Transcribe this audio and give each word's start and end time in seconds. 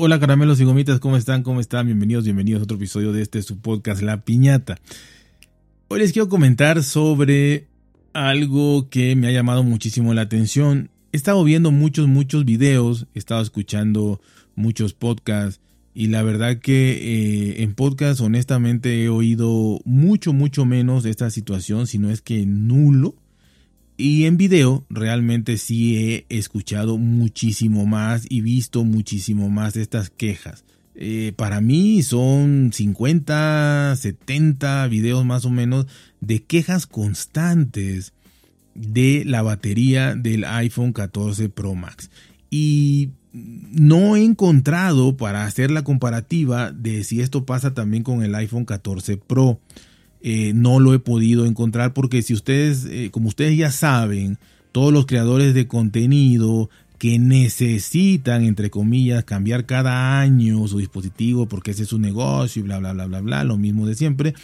Hola 0.00 0.20
caramelos 0.20 0.60
y 0.60 0.64
gomitas, 0.64 1.00
¿cómo 1.00 1.16
están? 1.16 1.42
¿Cómo 1.42 1.58
están? 1.58 1.86
Bienvenidos, 1.86 2.22
bienvenidos 2.22 2.60
a 2.60 2.62
otro 2.62 2.76
episodio 2.76 3.12
de 3.12 3.20
este 3.20 3.42
su 3.42 3.58
podcast 3.58 4.00
La 4.00 4.20
Piñata. 4.20 4.78
Hoy 5.88 5.98
les 5.98 6.12
quiero 6.12 6.28
comentar 6.28 6.84
sobre 6.84 7.66
algo 8.12 8.88
que 8.90 9.16
me 9.16 9.26
ha 9.26 9.32
llamado 9.32 9.64
muchísimo 9.64 10.14
la 10.14 10.20
atención. 10.20 10.90
He 11.10 11.16
estado 11.16 11.42
viendo 11.42 11.72
muchos, 11.72 12.06
muchos 12.06 12.44
videos, 12.44 13.08
he 13.16 13.18
estado 13.18 13.42
escuchando 13.42 14.20
muchos 14.54 14.94
podcasts 14.94 15.60
y 15.94 16.06
la 16.06 16.22
verdad 16.22 16.58
que 16.58 16.92
eh, 16.92 17.64
en 17.64 17.74
podcast 17.74 18.20
honestamente 18.20 19.02
he 19.02 19.08
oído 19.08 19.80
mucho, 19.84 20.32
mucho 20.32 20.64
menos 20.64 21.02
de 21.02 21.10
esta 21.10 21.28
situación, 21.28 21.88
si 21.88 21.98
no 21.98 22.08
es 22.08 22.22
que 22.22 22.46
nulo 22.46 23.16
y 23.98 24.26
en 24.26 24.36
video 24.36 24.86
realmente 24.88 25.58
sí 25.58 25.96
he 25.96 26.26
escuchado 26.30 26.98
muchísimo 26.98 27.84
más 27.84 28.24
y 28.28 28.40
visto 28.40 28.84
muchísimo 28.84 29.50
más 29.50 29.76
estas 29.76 30.08
quejas. 30.08 30.64
Eh, 30.94 31.32
para 31.36 31.60
mí 31.60 32.02
son 32.04 32.70
50, 32.72 33.96
70 33.96 34.86
videos 34.86 35.24
más 35.24 35.44
o 35.44 35.50
menos 35.50 35.86
de 36.20 36.44
quejas 36.44 36.86
constantes 36.86 38.12
de 38.74 39.24
la 39.26 39.42
batería 39.42 40.14
del 40.14 40.44
iPhone 40.44 40.92
14 40.92 41.48
Pro 41.48 41.74
Max. 41.74 42.10
Y 42.50 43.10
no 43.32 44.14
he 44.14 44.24
encontrado 44.24 45.16
para 45.16 45.44
hacer 45.44 45.72
la 45.72 45.82
comparativa 45.82 46.70
de 46.70 47.02
si 47.02 47.20
esto 47.20 47.44
pasa 47.44 47.74
también 47.74 48.04
con 48.04 48.22
el 48.22 48.34
iPhone 48.36 48.64
14 48.64 49.16
Pro. 49.16 49.60
Eh, 50.20 50.52
no 50.54 50.80
lo 50.80 50.94
he 50.94 50.98
podido 50.98 51.46
encontrar 51.46 51.94
porque 51.94 52.22
si 52.22 52.34
ustedes, 52.34 52.86
eh, 52.90 53.10
como 53.12 53.28
ustedes 53.28 53.56
ya 53.56 53.70
saben, 53.70 54.38
todos 54.72 54.92
los 54.92 55.06
creadores 55.06 55.54
de 55.54 55.68
contenido 55.68 56.68
que 56.98 57.18
necesitan, 57.20 58.42
entre 58.44 58.70
comillas, 58.70 59.22
cambiar 59.24 59.66
cada 59.66 60.20
año 60.20 60.66
su 60.66 60.78
dispositivo 60.78 61.46
porque 61.46 61.70
ese 61.70 61.84
es 61.84 61.88
su 61.88 61.98
negocio 61.98 62.60
y 62.60 62.64
bla, 62.64 62.78
bla, 62.78 62.92
bla, 62.92 63.06
bla, 63.06 63.20
bla, 63.20 63.44
lo 63.44 63.56
mismo 63.56 63.86
de 63.86 63.94
siempre. 63.94 64.34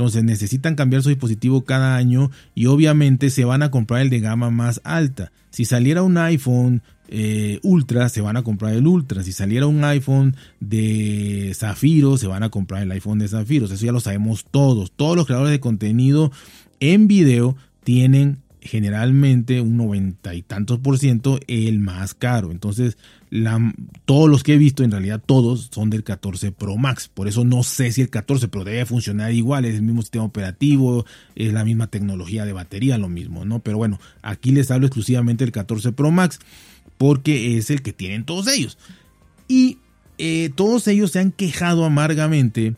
Entonces 0.00 0.24
necesitan 0.24 0.76
cambiar 0.76 1.02
su 1.02 1.10
dispositivo 1.10 1.66
cada 1.66 1.94
año 1.96 2.30
y 2.54 2.64
obviamente 2.64 3.28
se 3.28 3.44
van 3.44 3.62
a 3.62 3.70
comprar 3.70 4.00
el 4.00 4.08
de 4.08 4.20
gama 4.20 4.48
más 4.48 4.80
alta. 4.82 5.30
Si 5.50 5.66
saliera 5.66 6.02
un 6.02 6.16
iPhone 6.16 6.80
eh, 7.08 7.60
Ultra, 7.62 8.08
se 8.08 8.22
van 8.22 8.38
a 8.38 8.42
comprar 8.42 8.72
el 8.72 8.86
Ultra. 8.86 9.22
Si 9.22 9.32
saliera 9.32 9.66
un 9.66 9.84
iPhone 9.84 10.36
de 10.58 11.52
Zafiro, 11.54 12.16
se 12.16 12.28
van 12.28 12.42
a 12.42 12.48
comprar 12.48 12.82
el 12.82 12.90
iPhone 12.92 13.18
de 13.18 13.28
Zafiro. 13.28 13.66
Eso 13.66 13.74
ya 13.84 13.92
lo 13.92 14.00
sabemos 14.00 14.46
todos. 14.50 14.90
Todos 14.90 15.16
los 15.16 15.26
creadores 15.26 15.50
de 15.50 15.60
contenido 15.60 16.32
en 16.80 17.06
video 17.06 17.54
tienen 17.84 18.38
generalmente 18.62 19.60
un 19.60 19.76
noventa 19.76 20.34
y 20.34 20.42
tantos 20.42 20.78
por 20.78 20.98
ciento 20.98 21.40
el 21.46 21.78
más 21.78 22.14
caro. 22.14 22.50
Entonces, 22.50 22.98
todos 24.04 24.28
los 24.28 24.42
que 24.42 24.54
he 24.54 24.58
visto, 24.58 24.82
en 24.82 24.90
realidad 24.90 25.22
todos 25.24 25.70
son 25.72 25.90
del 25.90 26.02
14 26.04 26.52
Pro 26.52 26.76
Max. 26.76 27.08
Por 27.08 27.28
eso 27.28 27.44
no 27.44 27.62
sé 27.62 27.92
si 27.92 28.02
el 28.02 28.10
14 28.10 28.48
Pro 28.48 28.64
debe 28.64 28.84
funcionar 28.86 29.32
igual, 29.32 29.64
es 29.64 29.76
el 29.76 29.82
mismo 29.82 30.02
sistema 30.02 30.24
operativo, 30.24 31.06
es 31.36 31.52
la 31.52 31.64
misma 31.64 31.86
tecnología 31.86 32.44
de 32.44 32.52
batería, 32.52 32.98
lo 32.98 33.08
mismo, 33.08 33.44
¿no? 33.44 33.60
Pero 33.60 33.78
bueno, 33.78 34.00
aquí 34.22 34.50
les 34.50 34.70
hablo 34.70 34.86
exclusivamente 34.86 35.44
del 35.44 35.52
14 35.52 35.92
Pro 35.92 36.10
Max 36.10 36.40
porque 36.98 37.56
es 37.56 37.70
el 37.70 37.82
que 37.82 37.92
tienen 37.92 38.24
todos 38.24 38.48
ellos. 38.48 38.78
Y 39.48 39.78
eh, 40.18 40.50
todos 40.54 40.86
ellos 40.86 41.12
se 41.12 41.20
han 41.20 41.32
quejado 41.32 41.84
amargamente 41.84 42.74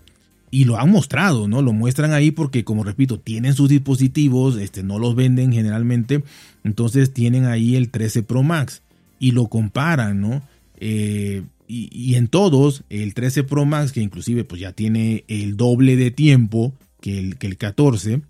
y 0.52 0.64
lo 0.66 0.78
han 0.78 0.90
mostrado, 0.90 1.48
¿no? 1.48 1.62
Lo 1.62 1.72
muestran 1.72 2.12
ahí 2.12 2.30
porque, 2.30 2.62
como 2.62 2.84
repito, 2.84 3.18
tienen 3.18 3.54
sus 3.54 3.70
dispositivos, 3.70 4.58
este, 4.58 4.82
no 4.82 4.98
los 4.98 5.16
venden 5.16 5.50
generalmente, 5.50 6.22
entonces 6.62 7.14
tienen 7.14 7.46
ahí 7.46 7.74
el 7.74 7.88
13 7.88 8.22
Pro 8.22 8.42
Max 8.42 8.82
y 9.18 9.30
lo 9.30 9.46
comparan, 9.46 10.20
¿no? 10.20 10.42
Eh, 10.76 11.42
y, 11.66 12.16
en 12.16 12.28
todos, 12.28 12.84
el 12.90 13.14
13 13.14 13.44
Pro 13.44 13.64
Max, 13.64 13.92
que 13.92 14.02
inclusive 14.02 14.44
pues 14.44 14.60
ya 14.60 14.72
tiene 14.72 15.24
el 15.26 15.56
doble 15.56 15.96
de 15.96 16.10
tiempo 16.10 16.74
que 17.00 17.18
el, 17.18 17.38
que 17.38 17.46
el 17.46 17.56
14 17.56 18.20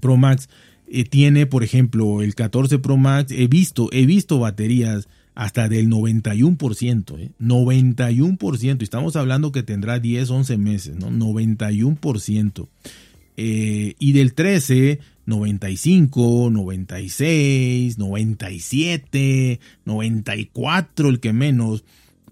Pro 0.00 0.16
Max, 0.16 0.48
eh, 0.88 1.04
tiene, 1.04 1.44
por 1.44 1.62
ejemplo, 1.62 2.22
el 2.22 2.34
14 2.34 2.78
Pro 2.78 2.96
Max, 2.96 3.30
he 3.30 3.46
visto, 3.46 3.90
he 3.92 4.06
visto 4.06 4.38
baterías 4.38 5.06
hasta 5.36 5.68
del 5.68 5.90
91%, 5.90 7.20
¿eh? 7.20 7.30
91%, 7.38 8.82
estamos 8.82 9.16
hablando 9.16 9.52
que 9.52 9.62
tendrá 9.62 10.00
10, 10.00 10.30
11 10.30 10.56
meses, 10.56 10.96
¿no? 10.96 11.10
91%. 11.10 12.68
Eh, 13.36 13.94
y 13.98 14.12
del 14.12 14.32
13, 14.32 14.98
95, 15.26 16.48
96, 16.50 17.98
97, 17.98 19.60
94, 19.84 21.08
el 21.10 21.20
que 21.20 21.32
menos. 21.34 21.84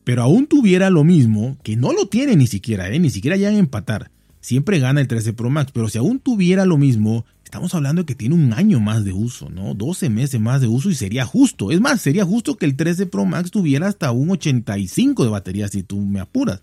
Pero 0.02 0.22
aún 0.22 0.46
tuviera 0.46 0.88
lo 0.88 1.04
mismo, 1.04 1.58
que 1.62 1.76
no 1.76 1.92
lo 1.92 2.06
tiene 2.06 2.36
ni 2.36 2.46
siquiera, 2.46 2.90
¿eh? 2.90 2.98
ni 2.98 3.10
siquiera 3.10 3.36
ya 3.36 3.50
en 3.50 3.58
empatar. 3.58 4.10
Siempre 4.40 4.78
gana 4.78 5.02
el 5.02 5.08
13 5.08 5.34
Pro 5.34 5.50
Max, 5.50 5.72
pero 5.74 5.90
si 5.90 5.98
aún 5.98 6.20
tuviera 6.20 6.64
lo 6.64 6.78
mismo, 6.78 7.26
Estamos 7.54 7.72
hablando 7.76 8.02
de 8.02 8.06
que 8.06 8.16
tiene 8.16 8.34
un 8.34 8.52
año 8.52 8.80
más 8.80 9.04
de 9.04 9.12
uso, 9.12 9.48
¿no? 9.48 9.74
12 9.74 10.10
meses 10.10 10.40
más 10.40 10.60
de 10.60 10.66
uso 10.66 10.90
y 10.90 10.96
sería 10.96 11.24
justo. 11.24 11.70
Es 11.70 11.80
más, 11.80 12.00
sería 12.00 12.24
justo 12.24 12.56
que 12.56 12.66
el 12.66 12.74
13 12.74 13.06
Pro 13.06 13.26
Max 13.26 13.52
tuviera 13.52 13.86
hasta 13.86 14.10
un 14.10 14.28
85 14.32 15.22
de 15.22 15.30
batería 15.30 15.68
si 15.68 15.84
tú 15.84 16.00
me 16.00 16.18
apuras. 16.18 16.62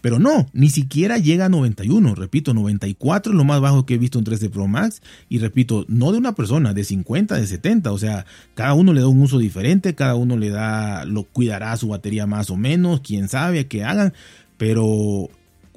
Pero 0.00 0.18
no, 0.18 0.48
ni 0.52 0.68
siquiera 0.68 1.18
llega 1.18 1.44
a 1.44 1.48
91. 1.48 2.16
Repito, 2.16 2.54
94 2.54 3.30
es 3.30 3.38
lo 3.38 3.44
más 3.44 3.60
bajo 3.60 3.86
que 3.86 3.94
he 3.94 3.98
visto 3.98 4.18
en 4.18 4.24
13 4.24 4.50
Pro 4.50 4.66
Max. 4.66 5.00
Y 5.28 5.38
repito, 5.38 5.84
no 5.86 6.10
de 6.10 6.18
una 6.18 6.34
persona, 6.34 6.74
de 6.74 6.82
50, 6.82 7.36
de 7.36 7.46
70. 7.46 7.92
O 7.92 7.98
sea, 7.98 8.26
cada 8.54 8.74
uno 8.74 8.92
le 8.92 9.00
da 9.00 9.06
un 9.06 9.22
uso 9.22 9.38
diferente, 9.38 9.94
cada 9.94 10.16
uno 10.16 10.36
le 10.36 10.50
da, 10.50 11.04
lo 11.04 11.22
cuidará 11.22 11.76
su 11.76 11.86
batería 11.86 12.26
más 12.26 12.50
o 12.50 12.56
menos, 12.56 13.00
quién 13.00 13.28
sabe 13.28 13.68
qué 13.68 13.84
hagan. 13.84 14.12
Pero 14.56 15.28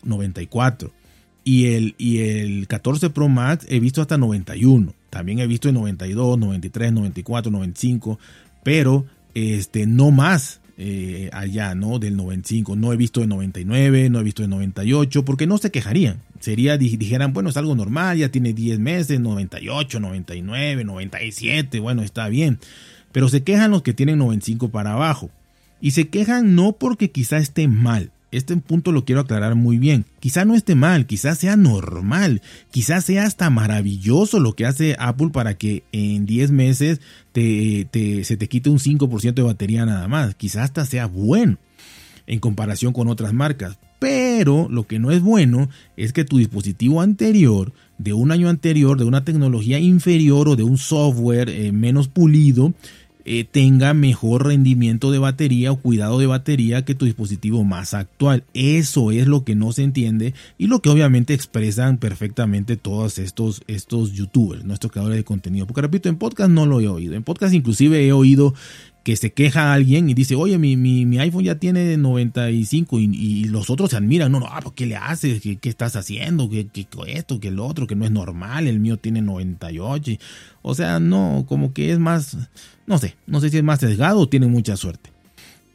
94. 0.01 0.91
Y 1.45 1.67
el, 1.67 1.95
y 1.97 2.17
el 2.17 2.67
14 2.67 3.11
Pro 3.11 3.29
Max 3.29 3.65
he 3.69 3.79
visto 3.79 4.01
hasta 4.01 4.17
91. 4.17 4.93
También 5.11 5.39
he 5.39 5.47
visto 5.47 5.69
en 5.69 5.75
92, 5.75 6.39
93, 6.39 6.91
94, 6.91 7.51
95. 7.51 8.19
Pero 8.63 9.05
este, 9.35 9.85
no 9.85 10.09
más 10.09 10.59
eh, 10.77 11.29
allá, 11.31 11.75
¿no? 11.75 11.99
Del 11.99 12.17
95. 12.17 12.75
No 12.75 12.91
he 12.91 12.97
visto 12.97 13.21
en 13.21 13.29
99, 13.29 14.09
no 14.09 14.19
he 14.19 14.23
visto 14.23 14.43
en 14.43 14.49
98, 14.49 15.23
porque 15.23 15.47
no 15.47 15.57
se 15.57 15.71
quejarían. 15.71 16.21
Sería, 16.39 16.77
dijeran, 16.77 17.31
bueno, 17.31 17.49
es 17.49 17.57
algo 17.57 17.75
normal, 17.75 18.17
ya 18.17 18.29
tiene 18.29 18.53
10 18.53 18.79
meses, 18.79 19.19
98, 19.19 19.99
99, 19.99 20.83
97, 20.83 21.79
bueno, 21.79 22.01
está 22.01 22.27
bien. 22.27 22.59
Pero 23.11 23.29
se 23.29 23.43
quejan 23.43 23.71
los 23.71 23.83
que 23.83 23.93
tienen 23.93 24.17
95 24.17 24.69
para 24.69 24.93
abajo. 24.93 25.29
Y 25.79 25.91
se 25.91 26.09
quejan 26.09 26.55
no 26.55 26.73
porque 26.73 27.11
quizá 27.11 27.37
esté 27.37 27.67
mal, 27.67 28.11
este 28.37 28.55
punto 28.57 28.91
lo 28.91 29.05
quiero 29.05 29.21
aclarar 29.21 29.55
muy 29.55 29.77
bien. 29.77 30.05
Quizá 30.19 30.45
no 30.45 30.55
esté 30.55 30.75
mal, 30.75 31.05
quizá 31.05 31.35
sea 31.35 31.55
normal, 31.55 32.41
quizá 32.71 33.01
sea 33.01 33.23
hasta 33.23 33.49
maravilloso 33.49 34.39
lo 34.39 34.53
que 34.53 34.65
hace 34.65 34.95
Apple 34.99 35.29
para 35.29 35.57
que 35.57 35.83
en 35.91 36.25
10 36.25 36.51
meses 36.51 37.01
se 37.33 38.37
te 38.37 38.47
quite 38.47 38.69
un 38.69 38.79
5% 38.79 39.33
de 39.33 39.41
batería 39.41 39.85
nada 39.85 40.07
más. 40.07 40.35
Quizá 40.35 40.63
hasta 40.63 40.85
sea 40.85 41.07
bueno 41.07 41.57
en 42.27 42.39
comparación 42.39 42.93
con 42.93 43.07
otras 43.07 43.33
marcas. 43.33 43.77
Pero 43.99 44.67
lo 44.69 44.85
que 44.85 44.99
no 44.99 45.11
es 45.11 45.21
bueno 45.21 45.69
es 45.95 46.13
que 46.13 46.25
tu 46.25 46.37
dispositivo 46.37 47.01
anterior, 47.01 47.73
de 47.97 48.13
un 48.13 48.31
año 48.31 48.49
anterior, 48.49 48.97
de 48.97 49.05
una 49.05 49.23
tecnología 49.23 49.79
inferior 49.79 50.49
o 50.49 50.55
de 50.55 50.63
un 50.63 50.77
software 50.77 51.49
eh, 51.49 51.71
menos 51.71 52.09
pulido, 52.09 52.73
eh, 53.25 53.43
tenga 53.43 53.93
mejor 53.93 54.45
rendimiento 54.45 55.11
de 55.11 55.17
batería 55.17 55.71
o 55.71 55.77
cuidado 55.77 56.19
de 56.19 56.27
batería 56.27 56.85
que 56.85 56.95
tu 56.95 57.05
dispositivo 57.05 57.63
más 57.63 57.93
actual. 57.93 58.43
Eso 58.53 59.11
es 59.11 59.27
lo 59.27 59.43
que 59.43 59.55
no 59.55 59.71
se 59.71 59.83
entiende 59.83 60.33
y 60.57 60.67
lo 60.67 60.79
que 60.79 60.89
obviamente 60.89 61.33
expresan 61.33 61.97
perfectamente 61.97 62.77
todos 62.77 63.17
estos, 63.17 63.63
estos 63.67 64.13
youtubers, 64.13 64.63
nuestros 64.63 64.91
creadores 64.91 65.17
de 65.17 65.23
contenido. 65.23 65.65
Porque 65.65 65.81
repito, 65.81 66.07
en 66.07 66.17
podcast 66.17 66.51
no 66.51 66.65
lo 66.65 66.79
he 66.81 66.87
oído. 66.87 67.15
En 67.15 67.23
podcast 67.23 67.53
inclusive 67.53 68.05
he 68.05 68.13
oído 68.13 68.53
que 69.05 69.15
se 69.15 69.33
queja 69.33 69.69
a 69.69 69.73
alguien 69.73 70.09
y 70.09 70.15
dice, 70.15 70.33
oye, 70.33 70.57
mi, 70.57 70.75
mi, 70.75 71.19
iPhone 71.19 71.43
ya 71.43 71.59
tiene 71.59 71.95
95 71.95 72.99
y, 72.99 73.43
los 73.43 73.69
otros 73.69 73.91
se 73.91 73.97
admiran, 73.97 74.31
no, 74.31 74.39
no, 74.39 74.47
ah, 74.47 74.63
¿qué 74.73 74.87
le 74.87 74.95
haces? 74.95 75.41
¿Qué, 75.41 75.57
qué 75.57 75.69
estás 75.69 75.95
haciendo? 75.95 76.49
¿Qué, 76.49 76.65
¿Qué, 76.65 76.87
esto? 77.09 77.39
¿Qué 77.39 77.49
el 77.49 77.59
otro? 77.59 77.85
Que 77.85 77.95
no 77.95 78.03
es 78.03 78.09
normal, 78.09 78.65
el 78.65 78.79
mío 78.79 78.97
tiene 78.97 79.21
98. 79.21 80.13
O 80.63 80.73
sea, 80.73 80.99
no, 80.99 81.45
como 81.47 81.71
que 81.71 81.91
es 81.91 81.99
más, 81.99 82.35
no 82.87 82.97
sé, 82.97 83.15
no 83.27 83.39
sé 83.41 83.51
si 83.51 83.57
es 83.57 83.63
más 83.63 83.79
sesgado 83.79 84.21
o 84.21 84.27
tiene 84.27 84.47
mucha 84.47 84.75
suerte. 84.75 85.11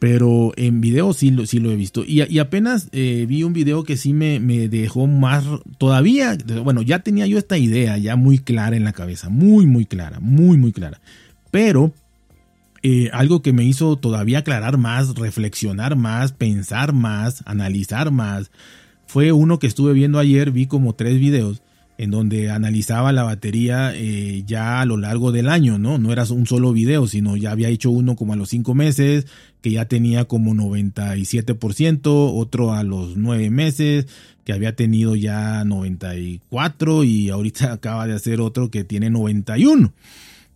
Pero 0.01 0.53
en 0.57 0.81
video 0.81 1.13
sí 1.13 1.31
lo, 1.31 1.47
sí 1.47 1.61
lo 1.61 1.71
he 1.71 1.77
visto. 1.77 2.03
Y, 2.05 2.25
y 2.25 2.41
apenas 2.41 2.89
eh, 2.91 3.27
vi 3.29 3.45
un 3.45 3.53
video 3.53 3.85
que 3.85 3.97
sí 3.97 4.13
me, 4.13 4.41
me 4.41 4.69
dejó 4.69 5.07
más, 5.07 5.45
todavía, 5.79 6.37
bueno, 6.65 6.83
ya 6.83 6.99
tenía 6.99 7.29
yo 7.29 7.39
esta 7.39 7.59
idea 7.59 7.97
ya 7.97 8.17
muy 8.17 8.41
clara 8.41 8.77
en 8.77 8.83
la 8.83 8.93
cabeza, 8.93 9.29
muy, 9.29 9.67
muy 9.67 9.87
clara, 9.87 10.19
muy, 10.19 10.57
muy 10.57 10.73
clara. 10.73 11.01
Pero 11.53 11.95
eh, 12.83 13.11
algo 13.13 13.43
que 13.43 13.53
me 13.53 13.65
hizo 13.65 13.97
todavía 13.97 14.39
aclarar 14.39 14.79
más, 14.79 15.15
reflexionar 15.15 15.97
más, 15.97 16.33
pensar 16.33 16.93
más, 16.93 17.43
analizar 17.47 18.11
más, 18.11 18.51
fue 19.07 19.33
uno 19.33 19.59
que 19.59 19.67
estuve 19.67 19.93
viendo 19.93 20.19
ayer, 20.19 20.51
vi 20.51 20.67
como 20.67 20.95
tres 20.95 21.19
videos 21.19 21.63
en 22.01 22.11
donde 22.11 22.51
analizaba 22.51 23.13
la 23.13 23.25
batería 23.25 23.93
eh, 23.95 24.43
ya 24.47 24.81
a 24.81 24.87
lo 24.87 24.97
largo 24.97 25.33
del 25.33 25.51
año, 25.51 25.79
¿no? 25.79 25.99
No 25.99 26.13
era 26.13 26.25
un 26.31 26.47
solo 26.47 26.73
video, 26.73 27.07
sino 27.07 27.37
ya 27.37 27.51
había 27.51 27.69
hecho 27.69 27.91
uno 27.91 28.17
como 28.17 28.33
a 28.33 28.37
los 28.37 28.49
cinco 28.49 28.75
meses, 28.75 29.27
que 29.61 29.73
ya 29.73 29.85
tenía 29.85 30.25
como 30.25 30.55
97%, 30.55 32.01
otro 32.07 32.73
a 32.73 32.85
los 32.85 33.19
nueve 33.19 33.51
meses, 33.51 34.07
que 34.45 34.55
había 34.55 34.75
tenido 34.75 35.15
ya 35.15 35.63
94 35.65 37.05
y 37.05 37.29
ahorita 37.29 37.71
acaba 37.75 38.07
de 38.07 38.15
hacer 38.15 38.41
otro 38.41 38.71
que 38.71 38.83
tiene 38.83 39.11
91. 39.11 39.93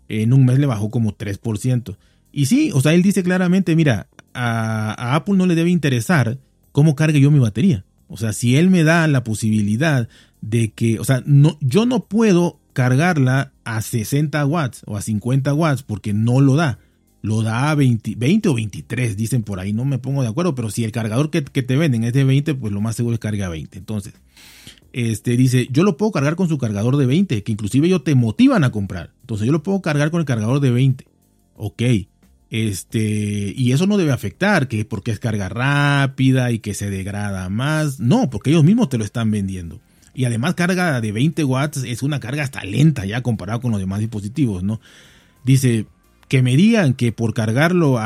En 0.09 0.33
un 0.33 0.47
mes 0.47 0.59
le 0.59 0.65
bajó 0.65 0.89
como 0.89 1.15
3%. 1.15 1.99
Y 2.37 2.47
sí, 2.47 2.73
o 2.75 2.81
sea, 2.81 2.95
él 2.95 3.03
dice 3.03 3.23
claramente, 3.23 3.77
mira, 3.77 4.09
a, 4.35 5.15
Apple 5.15 5.37
no 5.37 5.47
le 5.47 5.55
debe 5.55 5.71
interesar 5.71 6.39
cómo 6.73 6.97
cargue 6.97 7.21
yo 7.21 7.31
mi 7.31 7.39
batería. 7.39 7.85
O 8.09 8.17
sea, 8.17 8.33
si 8.33 8.57
él 8.57 8.71
me 8.71 8.83
da 8.83 9.07
la 9.07 9.23
posibilidad 9.23 10.09
de 10.41 10.73
que, 10.73 10.99
o 10.99 11.05
sea, 11.05 11.23
no, 11.27 11.57
yo 11.61 11.87
no 11.87 12.07
puedo 12.07 12.59
cargarla 12.73 13.53
a 13.63 13.81
60 13.81 14.45
watts 14.47 14.83
o 14.85 14.97
a 14.97 15.01
50 15.01 15.55
watts 15.55 15.85
porque 15.85 16.13
no 16.13 16.41
lo 16.41 16.57
da. 16.57 16.81
Lo 17.23 17.43
da 17.43 17.71
a 17.71 17.75
20, 17.77 18.17
20 18.17 18.49
o 18.49 18.55
23, 18.55 19.17
dicen 19.17 19.45
por 19.45 19.61
ahí, 19.61 19.73
no 19.73 19.85
me 19.85 19.99
pongo 19.99 20.23
de 20.23 20.29
acuerdo, 20.29 20.57
pero 20.57 20.71
si 20.71 20.83
el 20.83 20.91
cargador 20.91 21.31
que, 21.31 21.41
te 21.41 21.77
venden 21.77 22.03
es 22.03 22.13
de 22.13 22.25
20, 22.25 22.57
pues 22.57 22.73
lo 22.73 22.81
más 22.81 22.97
seguro 22.97 23.15
es 23.15 23.21
carga 23.21 23.47
a 23.47 23.51
20. 23.51 23.79
Entonces, 23.79 24.13
este 24.93 25.37
dice, 25.37 25.69
yo 25.71 25.85
lo 25.85 25.97
puedo 25.97 26.11
cargar 26.11 26.35
con 26.35 26.49
su 26.49 26.59
cargador 26.59 26.97
de 26.97 27.07
20, 27.07 27.45
que 27.45 27.53
inclusive 27.53 27.87
ellos 27.87 28.03
te 28.03 28.17
motivan 28.17 28.65
a 28.65 28.73
comprar. 28.73 29.13
Entonces 29.21 29.47
yo 29.47 29.53
lo 29.53 29.63
puedo 29.63 29.81
cargar 29.81 30.11
con 30.11 30.19
el 30.19 30.27
cargador 30.27 30.59
de 30.59 30.73
20. 30.73 31.07
Ok. 31.55 31.83
Este, 32.57 33.53
y 33.57 33.73
eso 33.73 33.89
no 33.89 33.97
debe 33.97 34.13
afectar, 34.13 34.69
que 34.69 34.85
porque 34.85 35.11
es 35.11 35.19
carga 35.19 35.49
rápida 35.49 36.53
y 36.53 36.61
que 36.61 36.73
se 36.73 36.89
degrada 36.89 37.49
más. 37.49 37.99
No, 37.99 38.31
porque 38.31 38.51
ellos 38.51 38.63
mismos 38.63 38.89
te 38.89 38.97
lo 38.97 39.03
están 39.03 39.33
vendiendo. 39.33 39.81
Y 40.15 40.25
además 40.25 40.55
carga 40.55 41.01
de 41.01 41.11
20 41.11 41.43
watts 41.43 41.79
es 41.79 42.05
una 42.05 42.21
carga 42.21 42.45
hasta 42.45 42.63
lenta 42.63 43.07
ya 43.07 43.23
comparado 43.23 43.61
con 43.61 43.73
los 43.73 43.81
demás 43.81 43.99
dispositivos, 43.99 44.63
¿no? 44.63 44.81
Dice 45.43 45.87
que 46.29 46.43
me 46.43 46.55
digan 46.55 46.95
que 46.95 47.11
por 47.11 47.35
cargarlo 47.35 47.99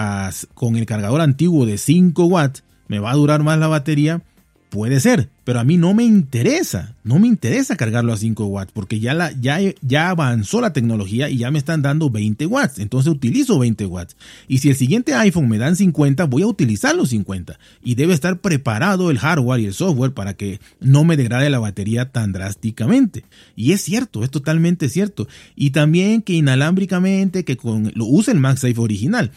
con 0.54 0.76
el 0.76 0.86
cargador 0.86 1.20
antiguo 1.20 1.66
de 1.66 1.76
5 1.76 2.24
watts 2.24 2.64
me 2.86 3.00
va 3.00 3.10
a 3.10 3.16
durar 3.16 3.42
más 3.42 3.58
la 3.58 3.68
batería, 3.68 4.22
Puede 4.70 5.00
ser, 5.00 5.30
pero 5.44 5.60
a 5.60 5.64
mí 5.64 5.78
no 5.78 5.94
me 5.94 6.04
interesa, 6.04 6.94
no 7.02 7.18
me 7.18 7.26
interesa 7.26 7.74
cargarlo 7.74 8.12
a 8.12 8.18
5 8.18 8.44
watts 8.44 8.70
porque 8.70 9.00
ya, 9.00 9.14
la, 9.14 9.32
ya, 9.32 9.60
ya 9.80 10.10
avanzó 10.10 10.60
la 10.60 10.74
tecnología 10.74 11.30
y 11.30 11.38
ya 11.38 11.50
me 11.50 11.58
están 11.58 11.80
dando 11.80 12.10
20 12.10 12.44
watts, 12.44 12.78
entonces 12.78 13.10
utilizo 13.10 13.58
20 13.58 13.86
watts. 13.86 14.14
Y 14.46 14.58
si 14.58 14.68
el 14.68 14.76
siguiente 14.76 15.14
iPhone 15.14 15.48
me 15.48 15.56
dan 15.56 15.74
50, 15.74 16.24
voy 16.24 16.42
a 16.42 16.46
utilizar 16.46 16.94
los 16.94 17.08
50 17.08 17.58
y 17.82 17.94
debe 17.94 18.12
estar 18.12 18.40
preparado 18.40 19.10
el 19.10 19.18
hardware 19.18 19.60
y 19.60 19.66
el 19.66 19.72
software 19.72 20.12
para 20.12 20.34
que 20.34 20.60
no 20.80 21.02
me 21.04 21.16
degrade 21.16 21.48
la 21.48 21.60
batería 21.60 22.10
tan 22.10 22.32
drásticamente. 22.32 23.24
Y 23.56 23.72
es 23.72 23.80
cierto, 23.80 24.22
es 24.22 24.30
totalmente 24.30 24.90
cierto. 24.90 25.28
Y 25.56 25.70
también 25.70 26.20
que 26.20 26.34
inalámbricamente, 26.34 27.46
que 27.46 27.56
con, 27.56 27.90
lo 27.94 28.04
use 28.04 28.32
el 28.32 28.40
MagSafe 28.40 28.78
original 28.78 29.32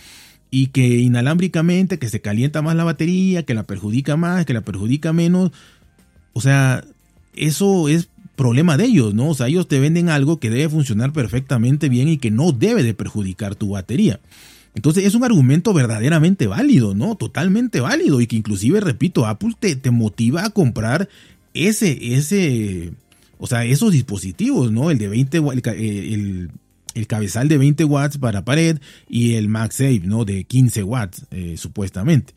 y 0.51 0.68
que 0.68 0.86
inalámbricamente, 0.86 1.98
que 1.98 2.09
se 2.09 2.21
calienta 2.21 2.62
más 2.62 2.75
la 2.75 2.83
batería, 2.83 3.44
que 3.44 3.53
la 3.53 3.63
perjudica 3.63 4.18
más, 4.18 4.45
que 4.45 4.53
la 4.53 4.62
perjudica 4.62 5.13
menos. 5.13 5.51
O 6.33 6.42
sea, 6.42 6.83
eso 7.33 7.88
es 7.88 8.09
problema 8.36 8.77
de 8.77 8.86
ellos, 8.86 9.13
¿no? 9.13 9.30
O 9.30 9.33
sea, 9.33 9.48
ellos 9.48 9.68
te 9.68 9.80
venden 9.80 10.09
algo 10.09 10.39
que 10.39 10.50
debe 10.50 10.68
funcionar 10.68 11.13
perfectamente 11.13 11.89
bien 11.89 12.09
y 12.09 12.18
que 12.18 12.31
no 12.31 12.51
debe 12.51 12.83
de 12.83 12.94
perjudicar 12.94 13.56
tu 13.56 13.69
batería. 13.69 14.19
Entonces 14.75 15.06
es 15.06 15.15
un 15.15 15.24
argumento 15.24 15.74
verdaderamente 15.74 16.48
válido, 16.48 16.95
¿no? 16.95 17.15
Totalmente 17.15 17.80
válido 17.80 18.21
y 18.21 18.27
que 18.27 18.36
inclusive, 18.36 18.80
repito, 18.80 19.25
Apple 19.25 19.56
te, 19.59 19.75
te 19.75 19.92
motiva 19.92 20.45
a 20.45 20.50
comprar 20.50 21.09
ese, 21.53 22.15
ese, 22.15 22.92
o 23.38 23.48
sea, 23.48 23.65
esos 23.65 23.92
dispositivos, 23.92 24.71
¿no? 24.71 24.92
El 24.92 24.98
de 24.98 25.07
20, 25.07 25.38
el, 25.38 25.62
el, 25.65 26.50
el 26.93 27.07
cabezal 27.07 27.47
de 27.47 27.57
20 27.57 27.85
watts 27.85 28.17
para 28.17 28.45
pared 28.45 28.79
y 29.09 29.33
el 29.35 29.47
MagSafe, 29.47 30.01
¿no? 30.03 30.25
De 30.25 30.43
15 30.43 30.83
watts, 30.83 31.25
eh, 31.31 31.55
supuestamente. 31.57 32.33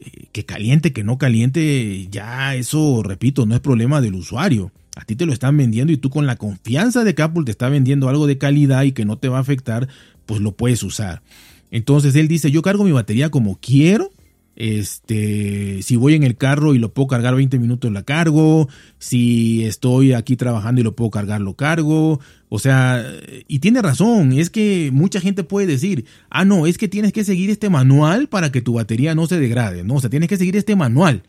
Eh, 0.00 0.26
que 0.32 0.44
caliente, 0.44 0.92
que 0.92 1.04
no 1.04 1.18
caliente, 1.18 2.08
ya 2.10 2.54
eso, 2.54 3.02
repito, 3.02 3.46
no 3.46 3.54
es 3.54 3.60
problema 3.60 4.00
del 4.00 4.14
usuario. 4.14 4.72
A 4.96 5.04
ti 5.04 5.16
te 5.16 5.26
lo 5.26 5.32
están 5.32 5.56
vendiendo 5.56 5.92
y 5.92 5.96
tú 5.96 6.10
con 6.10 6.26
la 6.26 6.36
confianza 6.36 7.04
de 7.04 7.14
que 7.14 7.22
Apple 7.22 7.44
te 7.44 7.50
está 7.50 7.68
vendiendo 7.68 8.08
algo 8.08 8.26
de 8.26 8.38
calidad 8.38 8.82
y 8.82 8.92
que 8.92 9.04
no 9.04 9.16
te 9.16 9.28
va 9.28 9.38
a 9.38 9.40
afectar, 9.40 9.88
pues 10.26 10.40
lo 10.40 10.52
puedes 10.52 10.82
usar. 10.82 11.22
Entonces 11.70 12.14
él 12.16 12.28
dice, 12.28 12.50
yo 12.50 12.60
cargo 12.60 12.84
mi 12.84 12.92
batería 12.92 13.30
como 13.30 13.58
quiero 13.58 14.11
este, 14.56 15.82
si 15.82 15.96
voy 15.96 16.14
en 16.14 16.22
el 16.22 16.36
carro 16.36 16.74
y 16.74 16.78
lo 16.78 16.92
puedo 16.92 17.08
cargar 17.08 17.34
20 17.34 17.58
minutos, 17.58 17.90
la 17.90 18.02
cargo. 18.02 18.68
Si 18.98 19.64
estoy 19.64 20.12
aquí 20.12 20.36
trabajando 20.36 20.80
y 20.80 20.84
lo 20.84 20.94
puedo 20.94 21.10
cargar, 21.10 21.40
lo 21.40 21.54
cargo. 21.54 22.20
O 22.48 22.58
sea, 22.58 23.04
y 23.48 23.60
tiene 23.60 23.80
razón, 23.80 24.32
es 24.32 24.50
que 24.50 24.90
mucha 24.92 25.20
gente 25.20 25.42
puede 25.42 25.66
decir, 25.66 26.04
ah, 26.28 26.44
no, 26.44 26.66
es 26.66 26.76
que 26.76 26.88
tienes 26.88 27.12
que 27.12 27.24
seguir 27.24 27.48
este 27.50 27.70
manual 27.70 28.28
para 28.28 28.52
que 28.52 28.60
tu 28.60 28.74
batería 28.74 29.14
no 29.14 29.26
se 29.26 29.40
degrade, 29.40 29.84
¿no? 29.84 29.94
O 29.94 30.00
sea, 30.00 30.10
tienes 30.10 30.28
que 30.28 30.36
seguir 30.36 30.56
este 30.56 30.76
manual 30.76 31.22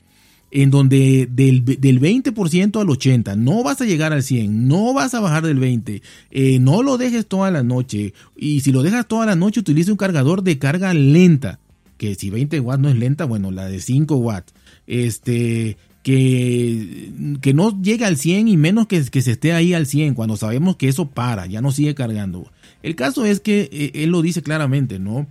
en 0.54 0.70
donde 0.70 1.28
del, 1.31 1.66
del 1.66 2.00
20% 2.00 2.80
al 2.80 2.88
80% 2.88 3.36
no 3.38 3.64
vas 3.64 3.81
a 3.81 3.86
llegar 3.86 4.14
al 4.14 4.22
100%, 4.22 4.50
no 4.50 4.94
vas 4.94 5.16
a 5.16 5.20
bajar 5.20 5.44
del 5.44 5.60
20%, 5.60 6.02
eh, 6.30 6.60
no 6.60 6.84
lo 6.84 7.00
dejes 7.00 7.25
toda 7.25 7.50
la 7.50 7.64
noche 7.64 8.14
y 8.38 8.60
si 8.60 8.72
lo 8.72 8.84
dejas 8.84 9.08
toda 9.08 9.25
la 9.25 9.36
noche 9.36 9.62
utiliza 9.62 9.92
un 9.92 9.98
cargador 9.98 10.44
de 10.44 10.60
carga 10.60 10.94
lenta 10.94 11.60
que 11.98 12.16
si 12.16 12.30
20 12.30 12.60
watts 12.60 12.81
no 12.81 12.90
es 12.90 12.95
lenta, 12.95 13.25
bueno, 13.25 13.51
la 13.51 13.68
de 13.68 13.80
5 13.80 14.16
watts, 14.16 14.54
este, 14.88 15.78
que, 16.04 17.12
que 17.42 17.54
no 17.54 17.81
llegue 17.81 18.06
al 18.06 18.18
100 18.18 18.48
y 18.48 18.57
menos 18.57 18.88
que, 18.88 19.04
que 19.06 19.22
se 19.22 19.31
esté 19.31 19.54
ahí 19.54 19.74
al 19.74 19.88
100, 19.88 20.16
cuando 20.16 20.38
sabemos 20.38 20.75
que 20.75 20.90
eso 20.90 21.10
para, 21.10 21.45
ya 21.45 21.62
no 21.62 21.72
sigue 21.72 21.95
cargando. 21.95 22.51
El 22.84 22.95
caso 22.95 23.25
es 23.25 23.40
que 23.40 23.69
eh, 23.72 23.92
él 23.95 24.10
lo 24.10 24.22
dice 24.22 24.42
claramente, 24.42 25.00
¿no? 25.00 25.28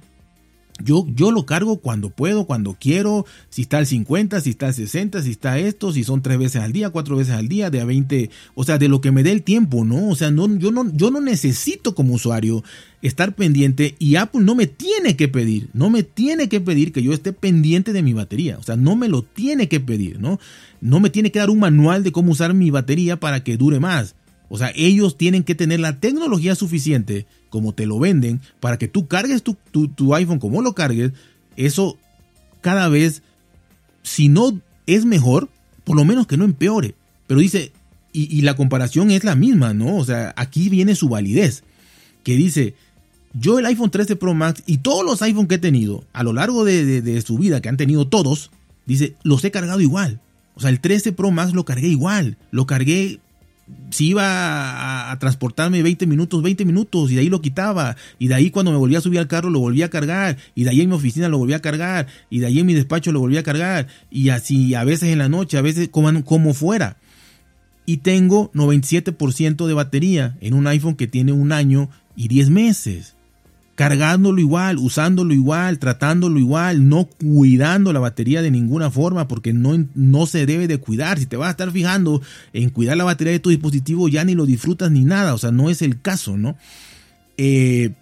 Yo, 0.85 1.07
yo 1.15 1.31
lo 1.31 1.47
cargo 1.47 1.79
cuando 1.79 2.11
puedo, 2.11 2.47
cuando 2.47 2.77
quiero, 2.79 3.27
si 3.51 3.63
está 3.63 3.79
al 3.79 3.87
50, 3.87 4.41
si 4.41 4.51
está 4.51 4.67
al 4.69 4.75
60, 4.75 5.23
si 5.23 5.31
está 5.31 5.59
esto, 5.59 5.93
si 5.93 6.05
son 6.05 6.23
tres 6.23 6.39
veces 6.39 6.63
al 6.63 6.73
día, 6.73 6.91
cuatro 6.91 7.17
veces 7.17 7.35
al 7.35 7.49
día, 7.49 7.71
de 7.71 7.81
a 7.81 7.85
20, 7.85 8.31
o 8.55 8.65
sea, 8.65 8.79
de 8.79 8.89
lo 8.89 9.01
que 9.01 9.13
me 9.13 9.23
dé 9.23 9.33
el 9.33 9.43
tiempo, 9.43 9.85
¿no? 9.85 10.09
O 10.09 10.15
sea, 10.15 10.31
no, 10.31 10.55
yo, 10.59 10.73
no, 10.73 10.91
yo 10.95 11.11
no 11.11 11.21
necesito 11.21 11.95
como 11.95 12.15
usuario 12.15 12.63
estar 13.03 13.35
pendiente 13.35 13.97
y 13.99 14.17
Apple 14.17 14.43
no 14.43 14.55
me 14.55 14.67
tiene 14.67 15.17
que 15.17 15.29
pedir, 15.29 15.69
no 15.73 15.91
me 15.91 16.03
tiene 16.03 16.49
que 16.49 16.61
pedir 16.61 16.93
que 16.93 17.03
yo 17.03 17.13
esté 17.13 17.33
pendiente 17.33 17.93
de 17.93 18.03
mi 18.03 18.13
batería, 18.13 18.59
o 18.59 18.63
sea, 18.63 18.77
no 18.77 18.97
me 18.97 19.09
lo 19.09 19.23
tiene 19.23 19.69
que 19.69 19.81
pedir, 19.81 20.21
¿no? 20.21 20.39
No 20.81 21.01
me 21.01 21.11
tiene 21.11 21.31
que 21.31 21.39
dar 21.39 21.51
un 21.51 21.61
manual 21.61 22.03
de 22.03 22.13
cómo 22.13 22.33
usar 22.33 22.55
mi 22.55 22.71
batería 22.71 23.19
para 23.19 23.45
que 23.45 23.57
dure 23.57 23.81
más. 23.81 24.15
O 24.55 24.59
sea, 24.59 24.71
ellos 24.75 25.17
tienen 25.17 25.45
que 25.45 25.55
tener 25.55 25.81
la 25.81 25.99
tecnología 25.99 26.55
suficiente, 26.55 27.25
como 27.49 27.73
te 27.73 27.87
lo 27.87 27.99
venden, 27.99 28.43
para 28.61 28.77
que 28.77 28.87
tú 28.87 29.07
cargues 29.07 29.43
tu, 29.43 30.15
iPhone 30.15 30.41
como 30.41 30.61
lo 30.61 30.75
cargues. 30.75 31.13
Eso 31.57 31.97
cada 32.61 32.89
vez, 32.89 33.23
si 34.03 34.29
no 34.29 34.61
es 34.87 35.07
mejor, 35.07 35.49
por 35.85 35.97
lo 35.97 36.05
menos 36.05 36.27
que 36.27 36.37
no 36.37 36.45
empeore. 36.45 36.95
Pero 37.27 37.41
dice, 37.41 37.73
y, 38.13 38.43
la 38.43 38.55
comparación 38.55 39.11
es 39.11 39.25
la 39.25 39.37
misma, 39.37 39.73
¿no? 39.73 39.97
O 39.97 40.05
sea, 40.05 40.35
aquí 40.37 40.69
viene 40.69 40.97
su 40.97 41.09
validez, 41.09 41.63
que 42.23 42.37
dice, 42.37 42.75
yo 43.33 43.59
el 43.59 43.65
iPhone 43.65 43.91
13 43.91 44.17
Pro 44.17 44.35
Max 44.35 44.63
y 44.67 44.77
todos 44.77 45.03
los 45.03 45.23
iPhone 45.23 45.49
que 45.49 45.55
he 45.55 45.61
tenido 45.61 46.05
a 46.13 46.23
lo 46.25 46.35
largo 46.35 46.67
de, 46.67 47.01
de, 47.01 47.23
su 47.23 47.39
vida, 47.39 47.63
que 47.63 47.71
han 47.71 47.79
tenido 47.79 48.07
todos, 48.07 48.51
dice, 48.85 49.15
los 49.23 49.43
he 49.47 49.51
cargado 49.51 49.81
igual. 49.81 50.21
O 50.57 50.61
sea, 50.61 50.69
el 50.69 50.81
13 50.81 51.13
Pro 51.13 51.31
Max 51.31 51.55
lo 51.55 51.65
cargué 51.65 51.89
igual. 51.89 52.37
Lo 52.51 52.67
cargué 52.67 53.19
si 53.91 54.09
iba 54.09 55.11
a, 55.11 55.19
transportarme 55.19 55.83
20 55.83 56.07
minutos, 56.07 56.43
20 56.43 56.65
minutos, 56.65 57.11
y 57.11 57.15
de 57.15 57.21
ahí 57.21 57.29
lo 57.29 57.41
quitaba, 57.41 57.97
y 58.19 58.29
de 58.29 58.35
ahí 58.35 58.51
cuando 58.51 58.73
me 58.73 58.79
volvía 58.79 58.99
a 58.99 59.01
subir 59.01 59.19
al 59.19 59.29
carro 59.29 59.51
lo 59.51 59.61
volvía 59.61 59.87
a 59.87 59.91
cargar, 59.91 60.37
y 60.55 60.65
de 60.65 60.71
ahí 60.71 60.81
en 60.81 60.89
mi 60.89 60.95
oficina 60.95 61.29
lo 61.29 61.39
volvía 61.39 61.57
a 61.57 61.63
cargar, 61.63 62.07
y 62.31 62.41
de 62.41 62.47
ahí 62.47 62.59
en 62.59 62.67
mi 62.67 62.75
despacho 62.75 63.13
lo 63.13 63.21
volvía 63.21 63.41
a 63.41 63.45
cargar, 63.45 63.87
y 64.11 64.31
así 64.31 64.75
a 64.75 64.85
veces 64.85 65.11
en 65.11 65.19
la 65.19 65.29
noche, 65.29 65.59
a 65.59 65.63
veces 65.63 65.89
como, 65.89 66.25
como 66.25 66.55
fuera. 66.55 66.97
Y 67.85 67.99
tengo 67.99 68.51
97% 68.53 69.67
de 69.67 69.75
batería 69.75 70.37
en 70.41 70.55
un 70.55 70.67
iPhone 70.69 70.95
que 70.95 71.09
tiene 71.09 71.33
un 71.33 71.53
año 71.53 71.91
y 72.15 72.29
10 72.29 72.51
meses 72.51 73.17
cargándolo 73.75 74.41
igual, 74.41 74.79
usándolo 74.79 75.33
igual, 75.33 75.79
tratándolo 75.79 76.39
igual, 76.39 76.89
no 76.89 77.07
cuidando 77.07 77.93
la 77.93 78.01
batería 78.01 78.43
de 78.43 78.51
ninguna 78.51 78.91
forma, 78.91 79.29
porque 79.29 79.53
no, 79.53 79.87
no 79.95 80.27
se 80.27 80.45
debe 80.47 80.69
de 80.69 80.79
cuidar. 80.79 81.19
Si 81.19 81.27
te 81.27 81.37
vas 81.37 81.49
a 81.49 81.53
estar 81.53 81.71
fijando 81.71 82.21
en 82.53 82.71
cuidar 82.71 82.97
la 82.97 83.05
batería 83.05 83.33
de 83.33 83.41
tu 83.41 83.51
dispositivo, 83.51 84.09
ya 84.09 84.25
ni 84.25 84.35
lo 84.35 84.47
disfrutas 84.47 84.91
ni 84.91 85.05
nada, 85.05 85.35
o 85.35 85.39
sea, 85.39 85.53
no 85.53 85.71
es 85.71 85.81
el 85.83 86.01
caso, 86.01 86.37
¿no? 86.37 86.57
Eh, 87.39 87.93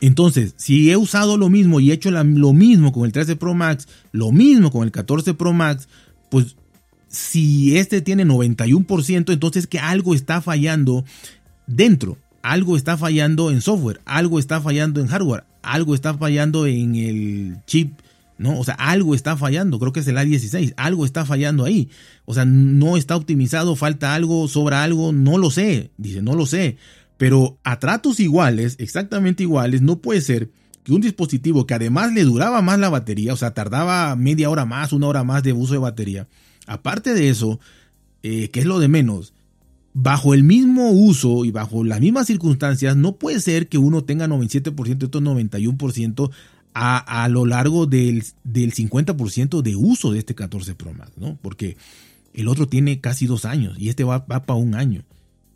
entonces, 0.00 0.54
si 0.56 0.90
he 0.90 0.96
usado 0.96 1.36
lo 1.36 1.48
mismo 1.48 1.80
y 1.80 1.90
he 1.90 1.94
hecho 1.94 2.12
lo 2.12 2.52
mismo 2.52 2.92
con 2.92 3.04
el 3.04 3.12
13 3.12 3.34
Pro 3.34 3.54
Max, 3.54 3.88
lo 4.12 4.30
mismo 4.30 4.70
con 4.70 4.84
el 4.84 4.92
14 4.92 5.34
Pro 5.34 5.52
Max, 5.52 5.88
pues 6.30 6.54
si 7.08 7.76
este 7.76 8.00
tiene 8.00 8.24
91%, 8.24 9.32
entonces 9.32 9.66
que 9.66 9.80
algo 9.80 10.14
está 10.14 10.40
fallando 10.40 11.04
dentro 11.66 12.16
algo 12.52 12.76
está 12.76 12.96
fallando 12.96 13.50
en 13.50 13.60
software, 13.60 14.00
algo 14.04 14.38
está 14.38 14.60
fallando 14.60 15.00
en 15.00 15.06
hardware, 15.06 15.44
algo 15.62 15.94
está 15.94 16.14
fallando 16.14 16.66
en 16.66 16.96
el 16.96 17.58
chip 17.66 18.00
¿no? 18.38 18.58
O 18.58 18.64
sea, 18.64 18.74
algo 18.74 19.14
está 19.14 19.36
fallando, 19.36 19.78
creo 19.78 19.92
que 19.92 20.00
es 20.00 20.06
el 20.06 20.16
A16, 20.16 20.72
algo 20.76 21.04
está 21.04 21.24
fallando 21.26 21.64
ahí. 21.64 21.90
O 22.24 22.34
sea, 22.34 22.44
no 22.44 22.96
está 22.96 23.16
optimizado, 23.16 23.74
falta 23.74 24.14
algo, 24.14 24.46
sobra 24.46 24.84
algo, 24.84 25.12
no 25.12 25.38
lo 25.38 25.50
sé, 25.50 25.90
dice, 25.98 26.22
no 26.22 26.34
lo 26.34 26.46
sé. 26.46 26.76
Pero 27.16 27.58
a 27.64 27.80
tratos 27.80 28.20
iguales, 28.20 28.76
exactamente 28.78 29.42
iguales, 29.42 29.82
no 29.82 29.98
puede 29.98 30.20
ser 30.20 30.50
que 30.84 30.92
un 30.92 31.00
dispositivo 31.00 31.66
que 31.66 31.74
además 31.74 32.12
le 32.12 32.22
duraba 32.22 32.62
más 32.62 32.78
la 32.78 32.88
batería, 32.88 33.32
o 33.32 33.36
sea, 33.36 33.54
tardaba 33.54 34.14
media 34.14 34.48
hora 34.48 34.64
más, 34.64 34.92
una 34.92 35.08
hora 35.08 35.24
más 35.24 35.42
de 35.42 35.52
uso 35.52 35.72
de 35.72 35.80
batería, 35.80 36.28
aparte 36.66 37.12
de 37.14 37.28
eso, 37.28 37.58
eh, 38.22 38.50
que 38.50 38.60
es 38.60 38.66
lo 38.66 38.78
de 38.78 38.86
menos, 38.86 39.34
bajo 40.00 40.32
el 40.32 40.44
mismo 40.44 40.92
uso 40.92 41.44
y 41.44 41.50
bajo 41.50 41.82
las 41.82 42.00
mismas 42.00 42.28
circunstancias, 42.28 42.96
no 42.96 43.16
puede 43.16 43.40
ser 43.40 43.68
que 43.68 43.78
uno 43.78 44.04
tenga 44.04 44.28
97% 44.28 45.02
y 45.02 45.04
otro 45.04 45.20
91% 45.20 46.30
a, 46.72 47.24
a 47.24 47.28
lo 47.28 47.46
largo 47.46 47.86
del, 47.86 48.22
del 48.44 48.72
50% 48.72 49.60
de 49.60 49.74
uso 49.74 50.12
de 50.12 50.20
este 50.20 50.36
14 50.36 50.76
Pro 50.76 50.94
Max, 50.94 51.10
¿no? 51.16 51.36
Porque 51.42 51.76
el 52.32 52.46
otro 52.46 52.68
tiene 52.68 53.00
casi 53.00 53.26
dos 53.26 53.44
años 53.44 53.76
y 53.76 53.88
este 53.88 54.04
va, 54.04 54.18
va 54.18 54.44
para 54.44 54.60
un 54.60 54.76
año. 54.76 55.02